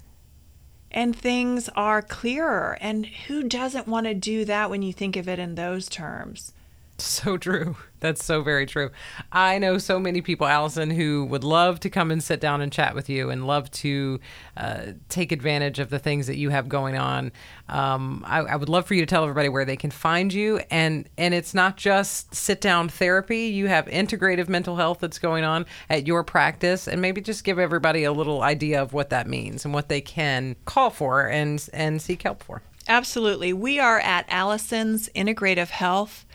and 0.89 1.13
things 1.13 1.67
are 1.75 2.01
clearer. 2.01 2.77
And 2.79 3.05
who 3.05 3.43
doesn't 3.43 3.87
want 3.87 4.07
to 4.07 4.13
do 4.13 4.45
that 4.45 4.69
when 4.69 4.81
you 4.81 4.93
think 4.93 5.17
of 5.17 5.27
it 5.27 5.39
in 5.39 5.55
those 5.55 5.89
terms? 5.89 6.53
So 6.99 7.37
true. 7.37 7.75
That's 7.99 8.23
so 8.23 8.41
very 8.41 8.65
true. 8.65 8.89
I 9.31 9.59
know 9.59 9.77
so 9.77 9.99
many 9.99 10.21
people, 10.21 10.47
Alison, 10.47 10.89
who 10.89 11.25
would 11.25 11.43
love 11.43 11.79
to 11.81 11.89
come 11.89 12.09
and 12.09 12.23
sit 12.23 12.39
down 12.39 12.61
and 12.61 12.71
chat 12.71 12.95
with 12.95 13.07
you 13.07 13.29
and 13.29 13.45
love 13.45 13.69
to 13.71 14.19
uh, 14.55 14.85
take 15.09 15.31
advantage 15.31 15.79
of 15.79 15.89
the 15.89 15.99
things 15.99 16.27
that 16.27 16.37
you 16.37 16.49
have 16.49 16.69
going 16.69 16.97
on. 16.97 17.31
Um, 17.69 18.23
I, 18.25 18.39
I 18.39 18.55
would 18.55 18.69
love 18.69 18.87
for 18.87 18.95
you 18.95 19.01
to 19.01 19.05
tell 19.05 19.23
everybody 19.23 19.49
where 19.49 19.65
they 19.65 19.75
can 19.75 19.91
find 19.91 20.33
you. 20.33 20.59
And, 20.71 21.07
and 21.17 21.33
it's 21.33 21.53
not 21.53 21.77
just 21.77 22.33
sit 22.33 22.61
down 22.61 22.89
therapy, 22.89 23.47
you 23.47 23.67
have 23.67 23.85
integrative 23.85 24.49
mental 24.49 24.75
health 24.75 24.99
that's 24.99 25.19
going 25.19 25.43
on 25.43 25.65
at 25.89 26.07
your 26.07 26.23
practice. 26.23 26.87
And 26.87 27.01
maybe 27.01 27.21
just 27.21 27.43
give 27.43 27.59
everybody 27.59 28.03
a 28.03 28.11
little 28.11 28.41
idea 28.41 28.81
of 28.81 28.93
what 28.93 29.11
that 29.11 29.27
means 29.27 29.65
and 29.65 29.73
what 29.73 29.89
they 29.89 30.01
can 30.01 30.55
call 30.65 30.89
for 30.89 31.27
and, 31.27 31.67
and 31.73 32.01
seek 32.01 32.23
help 32.23 32.43
for. 32.43 32.61
Absolutely. 32.87 33.53
We 33.53 33.79
are 33.79 33.99
at 33.99 34.25
Alison's 34.29 35.09
Integrative 35.09 35.69
Health. 35.69 36.25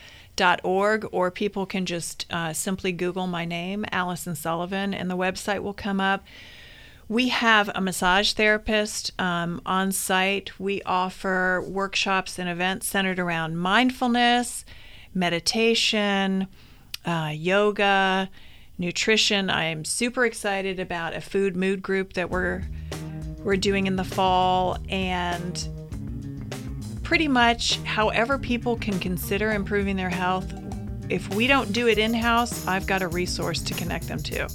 Org, 0.63 1.07
or 1.11 1.31
people 1.31 1.65
can 1.65 1.85
just 1.85 2.25
uh, 2.31 2.53
simply 2.53 2.91
Google 2.91 3.27
my 3.27 3.45
name, 3.45 3.85
Alison 3.91 4.35
Sullivan, 4.35 4.93
and 4.93 5.09
the 5.09 5.17
website 5.17 5.61
will 5.61 5.73
come 5.73 5.99
up. 5.99 6.23
We 7.07 7.29
have 7.29 7.69
a 7.75 7.81
massage 7.81 8.33
therapist 8.33 9.11
um, 9.19 9.61
on 9.65 9.91
site. 9.91 10.59
We 10.59 10.81
offer 10.83 11.63
workshops 11.67 12.39
and 12.39 12.49
events 12.49 12.87
centered 12.87 13.19
around 13.19 13.57
mindfulness, 13.57 14.65
meditation, 15.13 16.47
uh, 17.05 17.31
yoga, 17.33 18.29
nutrition. 18.77 19.49
I 19.49 19.65
am 19.65 19.85
super 19.85 20.25
excited 20.25 20.79
about 20.79 21.13
a 21.13 21.21
food 21.21 21.55
mood 21.55 21.81
group 21.81 22.13
that 22.13 22.29
we're 22.29 22.63
we're 23.39 23.57
doing 23.57 23.87
in 23.87 23.97
the 23.97 24.05
fall 24.05 24.77
and 24.87 25.67
pretty 27.03 27.27
much 27.27 27.77
however 27.83 28.37
people 28.37 28.75
can 28.77 28.99
consider 28.99 29.51
improving 29.51 29.95
their 29.95 30.09
health 30.09 30.51
if 31.09 31.33
we 31.35 31.47
don't 31.47 31.71
do 31.73 31.87
it 31.87 31.97
in-house, 31.97 32.65
I've 32.65 32.87
got 32.87 33.01
a 33.01 33.07
resource 33.07 33.61
to 33.63 33.73
connect 33.73 34.07
them 34.07 34.19
to 34.23 34.47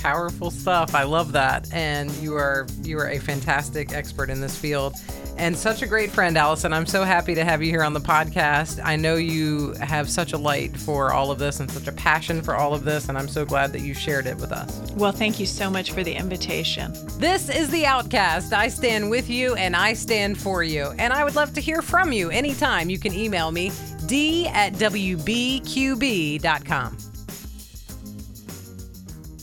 powerful 0.00 0.50
stuff. 0.50 0.94
I 0.94 1.02
love 1.02 1.32
that. 1.32 1.72
And 1.72 2.10
you 2.12 2.34
are 2.34 2.66
you 2.82 2.98
are 2.98 3.08
a 3.08 3.18
fantastic 3.18 3.92
expert 3.92 4.30
in 4.30 4.40
this 4.40 4.58
field 4.58 4.94
and 5.40 5.56
such 5.56 5.80
a 5.80 5.86
great 5.86 6.10
friend, 6.10 6.36
Alison. 6.36 6.74
I'm 6.74 6.84
so 6.84 7.02
happy 7.02 7.34
to 7.34 7.42
have 7.44 7.62
you 7.62 7.70
here 7.70 7.82
on 7.82 7.94
the 7.94 8.00
podcast. 8.00 8.78
I 8.84 8.96
know 8.96 9.14
you 9.14 9.72
have 9.80 10.10
such 10.10 10.34
a 10.34 10.36
light 10.36 10.76
for 10.76 11.14
all 11.14 11.30
of 11.30 11.38
this 11.38 11.60
and 11.60 11.70
such 11.70 11.86
a 11.86 11.92
passion 11.92 12.42
for 12.42 12.54
all 12.54 12.74
of 12.74 12.84
this, 12.84 13.08
and 13.08 13.16
I'm 13.16 13.26
so 13.26 13.46
glad 13.46 13.72
that 13.72 13.80
you 13.80 13.94
shared 13.94 14.26
it 14.26 14.36
with 14.36 14.52
us. 14.52 14.92
Well, 14.92 15.12
thank 15.12 15.40
you 15.40 15.46
so 15.46 15.70
much 15.70 15.92
for 15.92 16.04
the 16.04 16.12
invitation. 16.12 16.92
This 17.18 17.48
is 17.48 17.70
The 17.70 17.86
Outcast. 17.86 18.52
I 18.52 18.68
stand 18.68 19.08
with 19.08 19.30
you 19.30 19.54
and 19.54 19.74
I 19.74 19.94
stand 19.94 20.36
for 20.38 20.62
you. 20.62 20.92
And 20.98 21.10
I 21.10 21.24
would 21.24 21.36
love 21.36 21.54
to 21.54 21.60
hear 21.60 21.80
from 21.80 22.12
you 22.12 22.28
anytime. 22.28 22.90
You 22.90 22.98
can 22.98 23.14
email 23.14 23.50
me, 23.50 23.72
d 24.06 24.46
at 24.48 24.74
wbqb.com. 24.74 25.50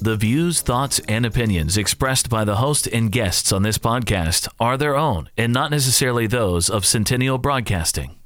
The 0.08 0.16
views, 0.16 0.62
thoughts, 0.62 1.02
and 1.10 1.26
opinions 1.26 1.78
expressed 1.78 2.30
by 2.30 2.46
the 2.46 2.56
host 2.56 2.88
and 2.88 3.12
guests 3.12 3.52
on 3.52 3.64
this 3.64 3.78
podcast 3.78 4.48
are 4.58 4.78
their 4.78 4.96
own 4.96 5.30
and 5.38 5.52
not 5.52 5.70
necessarily 5.70 6.28
those 6.28 6.70
of 6.70 6.86
Centennial 6.86 7.38
Broadcasting. 7.38 8.17